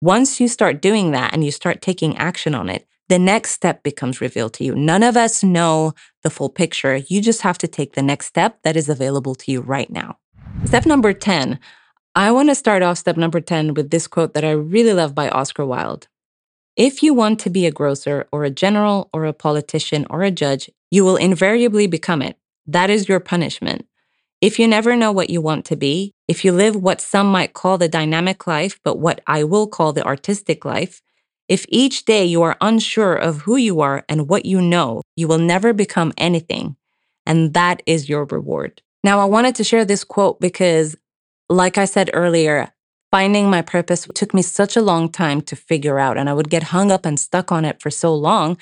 Once 0.04 0.38
you 0.38 0.46
start 0.46 0.82
doing 0.82 1.12
that 1.12 1.32
and 1.32 1.42
you 1.42 1.50
start 1.50 1.80
taking 1.80 2.14
action 2.18 2.54
on 2.54 2.68
it, 2.68 2.86
the 3.08 3.18
next 3.18 3.52
step 3.52 3.82
becomes 3.82 4.20
revealed 4.20 4.52
to 4.52 4.62
you. 4.62 4.74
None 4.74 5.02
of 5.02 5.16
us 5.16 5.42
know 5.42 5.94
the 6.22 6.28
full 6.28 6.50
picture. 6.50 6.96
You 6.96 7.22
just 7.22 7.40
have 7.40 7.56
to 7.56 7.66
take 7.66 7.94
the 7.94 8.02
next 8.02 8.26
step 8.26 8.58
that 8.64 8.76
is 8.76 8.90
available 8.90 9.34
to 9.36 9.50
you 9.50 9.62
right 9.62 9.88
now. 9.88 10.18
Step 10.66 10.84
number 10.84 11.14
10. 11.14 11.58
I 12.14 12.30
want 12.32 12.50
to 12.50 12.54
start 12.54 12.82
off 12.82 12.98
step 12.98 13.16
number 13.16 13.40
10 13.40 13.72
with 13.72 13.88
this 13.88 14.06
quote 14.06 14.34
that 14.34 14.44
I 14.44 14.50
really 14.50 14.92
love 14.92 15.14
by 15.14 15.30
Oscar 15.30 15.64
Wilde. 15.64 16.06
If 16.76 17.02
you 17.02 17.14
want 17.14 17.40
to 17.40 17.48
be 17.48 17.64
a 17.64 17.72
grocer 17.72 18.28
or 18.30 18.44
a 18.44 18.50
general 18.50 19.08
or 19.14 19.24
a 19.24 19.32
politician 19.32 20.06
or 20.10 20.22
a 20.22 20.30
judge, 20.30 20.68
you 20.90 21.02
will 21.02 21.16
invariably 21.16 21.86
become 21.86 22.20
it. 22.20 22.36
That 22.66 22.90
is 22.90 23.08
your 23.08 23.20
punishment. 23.20 23.86
If 24.44 24.58
you 24.58 24.68
never 24.68 24.94
know 24.94 25.10
what 25.10 25.30
you 25.30 25.40
want 25.40 25.64
to 25.64 25.74
be, 25.74 26.12
if 26.28 26.44
you 26.44 26.52
live 26.52 26.76
what 26.76 27.00
some 27.00 27.28
might 27.28 27.54
call 27.54 27.78
the 27.78 27.88
dynamic 27.88 28.46
life, 28.46 28.78
but 28.84 28.98
what 28.98 29.22
I 29.26 29.42
will 29.42 29.66
call 29.66 29.94
the 29.94 30.04
artistic 30.04 30.66
life, 30.66 31.00
if 31.48 31.64
each 31.70 32.04
day 32.04 32.26
you 32.26 32.42
are 32.42 32.58
unsure 32.60 33.14
of 33.14 33.40
who 33.40 33.56
you 33.56 33.80
are 33.80 34.04
and 34.06 34.28
what 34.28 34.44
you 34.44 34.60
know, 34.60 35.00
you 35.16 35.28
will 35.28 35.38
never 35.38 35.72
become 35.72 36.12
anything. 36.18 36.76
And 37.24 37.54
that 37.54 37.82
is 37.86 38.10
your 38.10 38.26
reward. 38.26 38.82
Now, 39.02 39.18
I 39.18 39.24
wanted 39.24 39.54
to 39.54 39.64
share 39.64 39.86
this 39.86 40.04
quote 40.04 40.42
because, 40.42 40.94
like 41.48 41.78
I 41.78 41.86
said 41.86 42.10
earlier, 42.12 42.70
finding 43.10 43.48
my 43.48 43.62
purpose 43.62 44.06
took 44.14 44.34
me 44.34 44.42
such 44.42 44.76
a 44.76 44.82
long 44.82 45.10
time 45.10 45.40
to 45.40 45.56
figure 45.56 45.98
out. 45.98 46.18
And 46.18 46.28
I 46.28 46.34
would 46.34 46.50
get 46.50 46.64
hung 46.64 46.92
up 46.92 47.06
and 47.06 47.18
stuck 47.18 47.50
on 47.50 47.64
it 47.64 47.80
for 47.80 47.90
so 47.90 48.14
long 48.14 48.58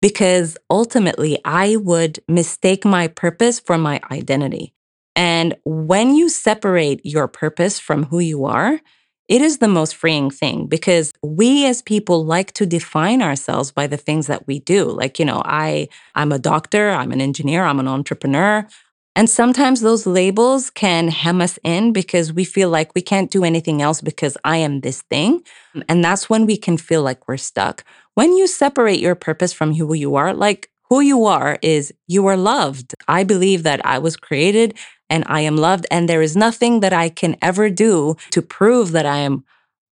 because 0.00 0.58
ultimately 0.68 1.38
I 1.44 1.76
would 1.76 2.18
mistake 2.26 2.84
my 2.84 3.06
purpose 3.06 3.60
for 3.60 3.78
my 3.78 4.00
identity. 4.10 4.74
And 5.14 5.56
when 5.64 6.14
you 6.14 6.28
separate 6.28 7.04
your 7.04 7.28
purpose 7.28 7.78
from 7.78 8.04
who 8.04 8.18
you 8.18 8.44
are, 8.44 8.80
it 9.28 9.40
is 9.40 9.58
the 9.58 9.68
most 9.68 9.94
freeing 9.94 10.30
thing 10.30 10.66
because 10.66 11.12
we 11.22 11.66
as 11.66 11.80
people 11.80 12.24
like 12.24 12.52
to 12.52 12.66
define 12.66 13.22
ourselves 13.22 13.70
by 13.70 13.86
the 13.86 13.96
things 13.96 14.26
that 14.26 14.46
we 14.46 14.58
do. 14.58 14.84
Like, 14.84 15.18
you 15.18 15.24
know, 15.24 15.42
I 15.44 15.88
I'm 16.14 16.32
a 16.32 16.38
doctor, 16.38 16.90
I'm 16.90 17.12
an 17.12 17.20
engineer, 17.20 17.64
I'm 17.64 17.78
an 17.78 17.88
entrepreneur. 17.88 18.66
And 19.14 19.28
sometimes 19.28 19.80
those 19.82 20.06
labels 20.06 20.70
can 20.70 21.08
hem 21.08 21.42
us 21.42 21.58
in 21.62 21.92
because 21.92 22.32
we 22.32 22.44
feel 22.44 22.70
like 22.70 22.94
we 22.94 23.02
can't 23.02 23.30
do 23.30 23.44
anything 23.44 23.82
else 23.82 24.00
because 24.00 24.38
I 24.44 24.56
am 24.56 24.80
this 24.80 25.02
thing. 25.02 25.42
And 25.88 26.02
that's 26.02 26.30
when 26.30 26.46
we 26.46 26.56
can 26.56 26.78
feel 26.78 27.02
like 27.02 27.28
we're 27.28 27.36
stuck. 27.36 27.84
When 28.14 28.36
you 28.36 28.46
separate 28.46 29.00
your 29.00 29.14
purpose 29.14 29.52
from 29.52 29.74
who 29.74 29.92
you 29.92 30.14
are, 30.16 30.32
like 30.32 30.70
who 30.88 31.00
you 31.00 31.24
are 31.26 31.58
is 31.62 31.92
you 32.06 32.26
are 32.26 32.36
loved. 32.36 32.94
I 33.08 33.24
believe 33.24 33.62
that 33.62 33.84
I 33.84 33.98
was 33.98 34.16
created 34.16 34.78
and 35.12 35.24
I 35.26 35.40
am 35.40 35.56
loved. 35.58 35.86
And 35.90 36.08
there 36.08 36.22
is 36.22 36.34
nothing 36.34 36.80
that 36.80 36.94
I 36.94 37.10
can 37.10 37.36
ever 37.42 37.68
do 37.68 38.16
to 38.30 38.40
prove 38.40 38.92
that 38.92 39.04
I 39.04 39.18
am 39.18 39.44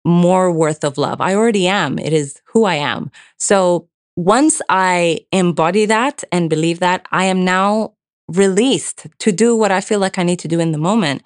more 0.04 0.50
worth 0.52 0.82
of 0.84 0.98
love. 0.98 1.20
I 1.20 1.34
already 1.34 1.66
am. 1.68 1.98
It 1.98 2.12
is 2.12 2.42
who 2.46 2.64
I 2.64 2.74
am. 2.74 3.10
So 3.38 3.88
once 4.16 4.60
I 4.68 5.20
embody 5.32 5.86
that 5.86 6.24
and 6.32 6.50
believe 6.50 6.80
that, 6.80 7.06
I 7.12 7.24
am 7.24 7.44
now 7.44 7.94
released 8.28 9.06
to 9.20 9.30
do 9.30 9.56
what 9.56 9.70
I 9.70 9.80
feel 9.80 10.00
like 10.00 10.18
I 10.18 10.24
need 10.24 10.40
to 10.40 10.48
do 10.48 10.60
in 10.60 10.72
the 10.72 10.78
moment. 10.78 11.22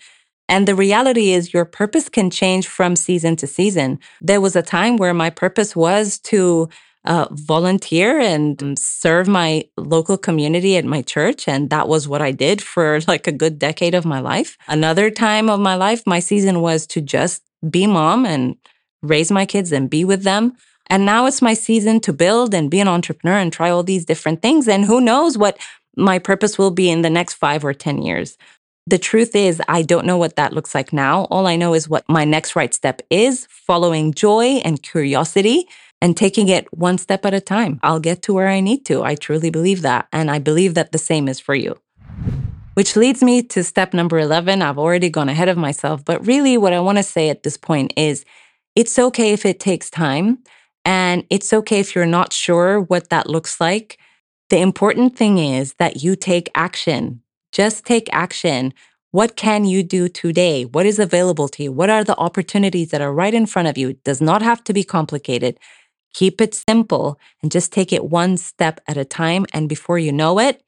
And 0.50 0.68
the 0.68 0.74
reality 0.74 1.32
is, 1.32 1.52
your 1.52 1.64
purpose 1.64 2.08
can 2.08 2.30
change 2.30 2.66
from 2.66 2.96
season 2.96 3.36
to 3.36 3.46
season. 3.46 3.98
There 4.20 4.40
was 4.40 4.56
a 4.56 4.62
time 4.62 4.96
where 4.96 5.14
my 5.14 5.30
purpose 5.30 5.76
was 5.76 6.18
to 6.30 6.68
uh, 7.04 7.26
volunteer 7.30 8.18
and 8.18 8.78
serve 8.78 9.28
my 9.28 9.64
local 9.76 10.18
community 10.18 10.76
at 10.76 10.84
my 10.84 11.02
church. 11.02 11.48
And 11.48 11.70
that 11.70 11.88
was 11.88 12.08
what 12.08 12.22
I 12.22 12.32
did 12.32 12.62
for 12.62 13.00
like 13.08 13.26
a 13.26 13.32
good 13.32 13.58
decade 13.58 13.94
of 13.94 14.04
my 14.04 14.20
life. 14.20 14.56
Another 14.66 15.10
time 15.10 15.48
of 15.48 15.60
my 15.60 15.74
life, 15.74 16.02
my 16.06 16.20
season 16.20 16.60
was 16.60 16.86
to 16.88 17.00
just 17.00 17.42
be 17.68 17.86
mom 17.86 18.24
and 18.24 18.56
raise 19.02 19.30
my 19.30 19.46
kids 19.46 19.72
and 19.72 19.88
be 19.88 20.04
with 20.04 20.22
them. 20.22 20.56
And 20.90 21.04
now 21.04 21.26
it's 21.26 21.42
my 21.42 21.54
season 21.54 22.00
to 22.00 22.12
build 22.12 22.54
and 22.54 22.70
be 22.70 22.80
an 22.80 22.88
entrepreneur 22.88 23.38
and 23.38 23.52
try 23.52 23.70
all 23.70 23.82
these 23.82 24.04
different 24.04 24.42
things. 24.42 24.66
And 24.68 24.84
who 24.84 25.00
knows 25.00 25.36
what 25.36 25.58
my 25.96 26.18
purpose 26.18 26.56
will 26.56 26.70
be 26.70 26.90
in 26.90 27.02
the 27.02 27.10
next 27.10 27.34
five 27.34 27.64
or 27.64 27.74
10 27.74 28.02
years. 28.02 28.38
The 28.86 28.98
truth 28.98 29.36
is, 29.36 29.60
I 29.68 29.82
don't 29.82 30.06
know 30.06 30.16
what 30.16 30.36
that 30.36 30.54
looks 30.54 30.74
like 30.74 30.94
now. 30.94 31.24
All 31.24 31.46
I 31.46 31.56
know 31.56 31.74
is 31.74 31.90
what 31.90 32.08
my 32.08 32.24
next 32.24 32.56
right 32.56 32.72
step 32.72 33.02
is 33.10 33.46
following 33.50 34.14
joy 34.14 34.62
and 34.64 34.82
curiosity 34.82 35.68
and 36.00 36.16
taking 36.16 36.48
it 36.48 36.66
one 36.72 36.98
step 36.98 37.24
at 37.24 37.34
a 37.34 37.40
time. 37.40 37.80
I'll 37.82 38.00
get 38.00 38.22
to 38.22 38.34
where 38.34 38.48
I 38.48 38.60
need 38.60 38.84
to. 38.86 39.02
I 39.02 39.14
truly 39.14 39.50
believe 39.50 39.82
that. 39.82 40.08
And 40.12 40.30
I 40.30 40.38
believe 40.38 40.74
that 40.74 40.92
the 40.92 40.98
same 40.98 41.28
is 41.28 41.40
for 41.40 41.54
you. 41.54 41.76
Which 42.74 42.94
leads 42.94 43.22
me 43.22 43.42
to 43.42 43.64
step 43.64 43.92
number 43.92 44.18
11. 44.18 44.62
I've 44.62 44.78
already 44.78 45.10
gone 45.10 45.28
ahead 45.28 45.48
of 45.48 45.56
myself, 45.56 46.04
but 46.04 46.24
really 46.26 46.56
what 46.56 46.72
I 46.72 46.80
want 46.80 46.98
to 46.98 47.02
say 47.02 47.28
at 47.28 47.42
this 47.42 47.56
point 47.56 47.92
is 47.96 48.24
it's 48.76 48.98
okay 48.98 49.32
if 49.32 49.44
it 49.44 49.58
takes 49.58 49.90
time. 49.90 50.38
And 50.84 51.24
it's 51.28 51.52
okay 51.52 51.80
if 51.80 51.94
you're 51.94 52.06
not 52.06 52.32
sure 52.32 52.80
what 52.80 53.10
that 53.10 53.28
looks 53.28 53.60
like. 53.60 53.98
The 54.48 54.58
important 54.58 55.16
thing 55.16 55.38
is 55.38 55.74
that 55.74 56.02
you 56.02 56.16
take 56.16 56.48
action. 56.54 57.20
Just 57.52 57.84
take 57.84 58.08
action. 58.12 58.72
What 59.10 59.36
can 59.36 59.64
you 59.64 59.82
do 59.82 60.08
today? 60.08 60.64
What 60.64 60.86
is 60.86 60.98
available 60.98 61.48
to 61.48 61.64
you? 61.64 61.72
What 61.72 61.90
are 61.90 62.04
the 62.04 62.16
opportunities 62.16 62.90
that 62.90 63.00
are 63.00 63.12
right 63.12 63.34
in 63.34 63.46
front 63.46 63.68
of 63.68 63.76
you? 63.76 63.90
It 63.90 64.04
does 64.04 64.20
not 64.20 64.40
have 64.40 64.62
to 64.64 64.72
be 64.72 64.84
complicated. 64.84 65.58
Keep 66.14 66.40
it 66.40 66.54
simple 66.54 67.18
and 67.42 67.50
just 67.50 67.72
take 67.72 67.92
it 67.92 68.04
one 68.04 68.36
step 68.36 68.80
at 68.88 68.96
a 68.96 69.04
time. 69.04 69.46
And 69.52 69.68
before 69.68 69.98
you 69.98 70.12
know 70.12 70.38
it, 70.38 70.62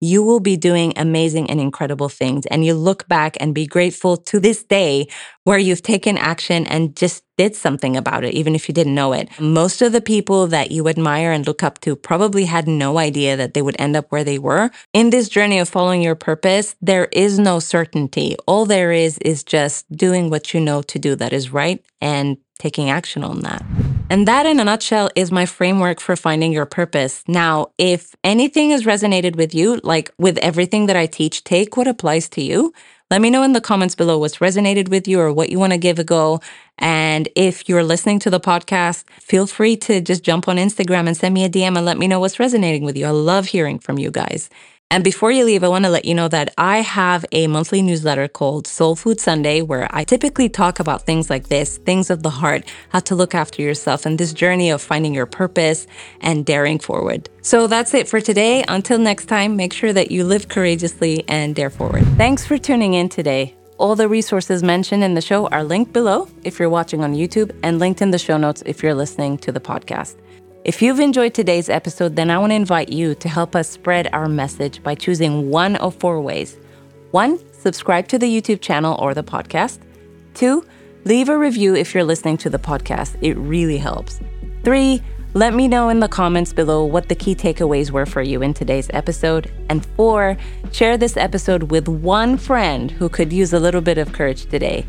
you 0.00 0.22
will 0.22 0.40
be 0.40 0.56
doing 0.56 0.92
amazing 0.96 1.50
and 1.50 1.60
incredible 1.60 2.08
things. 2.08 2.46
And 2.46 2.64
you 2.64 2.74
look 2.74 3.08
back 3.08 3.36
and 3.40 3.54
be 3.54 3.66
grateful 3.66 4.16
to 4.16 4.38
this 4.38 4.62
day 4.62 5.08
where 5.44 5.58
you've 5.58 5.82
taken 5.82 6.16
action 6.16 6.66
and 6.66 6.94
just 6.96 7.24
did 7.36 7.56
something 7.56 7.96
about 7.96 8.24
it, 8.24 8.34
even 8.34 8.54
if 8.54 8.68
you 8.68 8.74
didn't 8.74 8.94
know 8.94 9.12
it. 9.12 9.28
Most 9.40 9.82
of 9.82 9.92
the 9.92 10.00
people 10.00 10.46
that 10.48 10.70
you 10.70 10.88
admire 10.88 11.32
and 11.32 11.46
look 11.46 11.62
up 11.62 11.80
to 11.80 11.96
probably 11.96 12.44
had 12.44 12.68
no 12.68 12.98
idea 12.98 13.36
that 13.36 13.54
they 13.54 13.62
would 13.62 13.76
end 13.78 13.96
up 13.96 14.06
where 14.10 14.24
they 14.24 14.38
were. 14.38 14.70
In 14.92 15.10
this 15.10 15.28
journey 15.28 15.58
of 15.58 15.68
following 15.68 16.02
your 16.02 16.14
purpose, 16.14 16.76
there 16.80 17.06
is 17.06 17.38
no 17.38 17.58
certainty. 17.58 18.36
All 18.46 18.66
there 18.66 18.92
is 18.92 19.18
is 19.18 19.42
just 19.42 19.90
doing 19.90 20.30
what 20.30 20.52
you 20.54 20.60
know 20.60 20.82
to 20.82 20.98
do 20.98 21.16
that 21.16 21.32
is 21.32 21.52
right 21.52 21.84
and 22.00 22.36
taking 22.58 22.90
action 22.90 23.24
on 23.24 23.40
that. 23.40 23.64
And 24.10 24.26
that, 24.26 24.46
in 24.46 24.58
a 24.58 24.64
nutshell, 24.64 25.10
is 25.14 25.30
my 25.30 25.44
framework 25.44 26.00
for 26.00 26.16
finding 26.16 26.50
your 26.50 26.64
purpose. 26.64 27.22
Now, 27.28 27.72
if 27.76 28.14
anything 28.24 28.70
has 28.70 28.84
resonated 28.84 29.36
with 29.36 29.54
you, 29.54 29.80
like 29.84 30.10
with 30.16 30.38
everything 30.38 30.86
that 30.86 30.96
I 30.96 31.04
teach, 31.04 31.44
take 31.44 31.76
what 31.76 31.86
applies 31.86 32.26
to 32.30 32.42
you. 32.42 32.72
Let 33.10 33.20
me 33.20 33.28
know 33.28 33.42
in 33.42 33.52
the 33.52 33.60
comments 33.60 33.94
below 33.94 34.18
what's 34.18 34.38
resonated 34.38 34.88
with 34.88 35.06
you 35.06 35.20
or 35.20 35.30
what 35.30 35.50
you 35.50 35.58
want 35.58 35.74
to 35.74 35.78
give 35.78 35.98
a 35.98 36.04
go. 36.04 36.40
And 36.78 37.28
if 37.36 37.68
you're 37.68 37.84
listening 37.84 38.18
to 38.20 38.30
the 38.30 38.40
podcast, 38.40 39.04
feel 39.20 39.46
free 39.46 39.76
to 39.78 40.00
just 40.00 40.22
jump 40.22 40.48
on 40.48 40.56
Instagram 40.56 41.06
and 41.06 41.16
send 41.16 41.34
me 41.34 41.44
a 41.44 41.50
DM 41.50 41.76
and 41.76 41.84
let 41.84 41.98
me 41.98 42.08
know 42.08 42.20
what's 42.20 42.40
resonating 42.40 42.84
with 42.84 42.96
you. 42.96 43.06
I 43.06 43.10
love 43.10 43.46
hearing 43.46 43.78
from 43.78 43.98
you 43.98 44.10
guys. 44.10 44.48
And 44.90 45.04
before 45.04 45.30
you 45.30 45.44
leave, 45.44 45.62
I 45.62 45.68
want 45.68 45.84
to 45.84 45.90
let 45.90 46.06
you 46.06 46.14
know 46.14 46.28
that 46.28 46.54
I 46.56 46.78
have 46.78 47.26
a 47.30 47.46
monthly 47.46 47.82
newsletter 47.82 48.26
called 48.26 48.66
Soul 48.66 48.96
Food 48.96 49.20
Sunday, 49.20 49.60
where 49.60 49.86
I 49.90 50.02
typically 50.02 50.48
talk 50.48 50.80
about 50.80 51.04
things 51.04 51.28
like 51.28 51.48
this 51.48 51.76
things 51.76 52.08
of 52.08 52.22
the 52.22 52.30
heart, 52.30 52.64
how 52.88 53.00
to 53.00 53.14
look 53.14 53.34
after 53.34 53.60
yourself, 53.60 54.06
and 54.06 54.16
this 54.16 54.32
journey 54.32 54.70
of 54.70 54.80
finding 54.80 55.12
your 55.12 55.26
purpose 55.26 55.86
and 56.22 56.46
daring 56.46 56.78
forward. 56.78 57.28
So 57.42 57.66
that's 57.66 57.92
it 57.92 58.08
for 58.08 58.22
today. 58.22 58.64
Until 58.66 58.98
next 58.98 59.26
time, 59.26 59.56
make 59.56 59.74
sure 59.74 59.92
that 59.92 60.10
you 60.10 60.24
live 60.24 60.48
courageously 60.48 61.22
and 61.28 61.54
dare 61.54 61.70
forward. 61.70 62.06
Thanks 62.16 62.46
for 62.46 62.56
tuning 62.56 62.94
in 62.94 63.10
today. 63.10 63.54
All 63.76 63.94
the 63.94 64.08
resources 64.08 64.62
mentioned 64.62 65.04
in 65.04 65.12
the 65.12 65.20
show 65.20 65.48
are 65.48 65.64
linked 65.64 65.92
below 65.92 66.28
if 66.44 66.58
you're 66.58 66.70
watching 66.70 67.04
on 67.04 67.14
YouTube 67.14 67.54
and 67.62 67.78
linked 67.78 68.00
in 68.00 68.10
the 68.10 68.18
show 68.18 68.38
notes 68.38 68.62
if 68.64 68.82
you're 68.82 68.94
listening 68.94 69.36
to 69.38 69.52
the 69.52 69.60
podcast. 69.60 70.16
If 70.64 70.82
you've 70.82 70.98
enjoyed 70.98 71.34
today's 71.34 71.68
episode, 71.68 72.16
then 72.16 72.30
I 72.30 72.38
want 72.38 72.50
to 72.50 72.56
invite 72.56 72.88
you 72.88 73.14
to 73.14 73.28
help 73.28 73.54
us 73.54 73.70
spread 73.70 74.08
our 74.12 74.28
message 74.28 74.82
by 74.82 74.96
choosing 74.96 75.50
one 75.50 75.76
of 75.76 75.94
four 75.94 76.20
ways. 76.20 76.58
One, 77.12 77.38
subscribe 77.52 78.08
to 78.08 78.18
the 78.18 78.26
YouTube 78.26 78.60
channel 78.60 78.96
or 78.98 79.14
the 79.14 79.22
podcast. 79.22 79.78
Two, 80.34 80.66
leave 81.04 81.28
a 81.28 81.38
review 81.38 81.76
if 81.76 81.94
you're 81.94 82.02
listening 82.02 82.38
to 82.38 82.50
the 82.50 82.58
podcast. 82.58 83.16
It 83.20 83.34
really 83.34 83.78
helps. 83.78 84.18
Three, 84.64 85.00
let 85.32 85.54
me 85.54 85.68
know 85.68 85.90
in 85.90 86.00
the 86.00 86.08
comments 86.08 86.52
below 86.52 86.84
what 86.84 87.08
the 87.08 87.14
key 87.14 87.36
takeaways 87.36 87.92
were 87.92 88.06
for 88.06 88.20
you 88.20 88.42
in 88.42 88.52
today's 88.52 88.90
episode. 88.92 89.52
And 89.68 89.86
four, 89.94 90.36
share 90.72 90.98
this 90.98 91.16
episode 91.16 91.70
with 91.70 91.86
one 91.86 92.36
friend 92.36 92.90
who 92.90 93.08
could 93.08 93.32
use 93.32 93.52
a 93.52 93.60
little 93.60 93.80
bit 93.80 93.96
of 93.96 94.12
courage 94.12 94.46
today. 94.46 94.84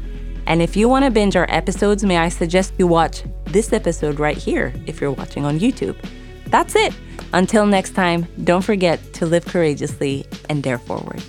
And 0.50 0.64
if 0.64 0.76
you 0.76 0.90
want 0.90 1.06
to 1.06 1.12
binge 1.12 1.36
our 1.36 1.46
episodes, 1.48 2.04
may 2.04 2.18
I 2.18 2.28
suggest 2.28 2.74
you 2.80 2.88
watch 2.88 3.24
this 3.46 3.72
episode 3.72 4.20
right 4.20 4.36
here 4.36 4.74
if 4.88 5.00
you're 5.00 5.12
watching 5.12 5.46
on 5.46 5.60
YouTube. 5.60 5.96
That's 6.48 6.76
it. 6.76 6.94
Until 7.34 7.68
next 7.68 7.92
time, 7.92 8.28
don't 8.44 8.64
forget 8.64 9.14
to 9.14 9.28
live 9.28 9.46
courageously 9.46 10.26
and 10.50 10.64
dare 10.64 10.80
forward. 10.80 11.22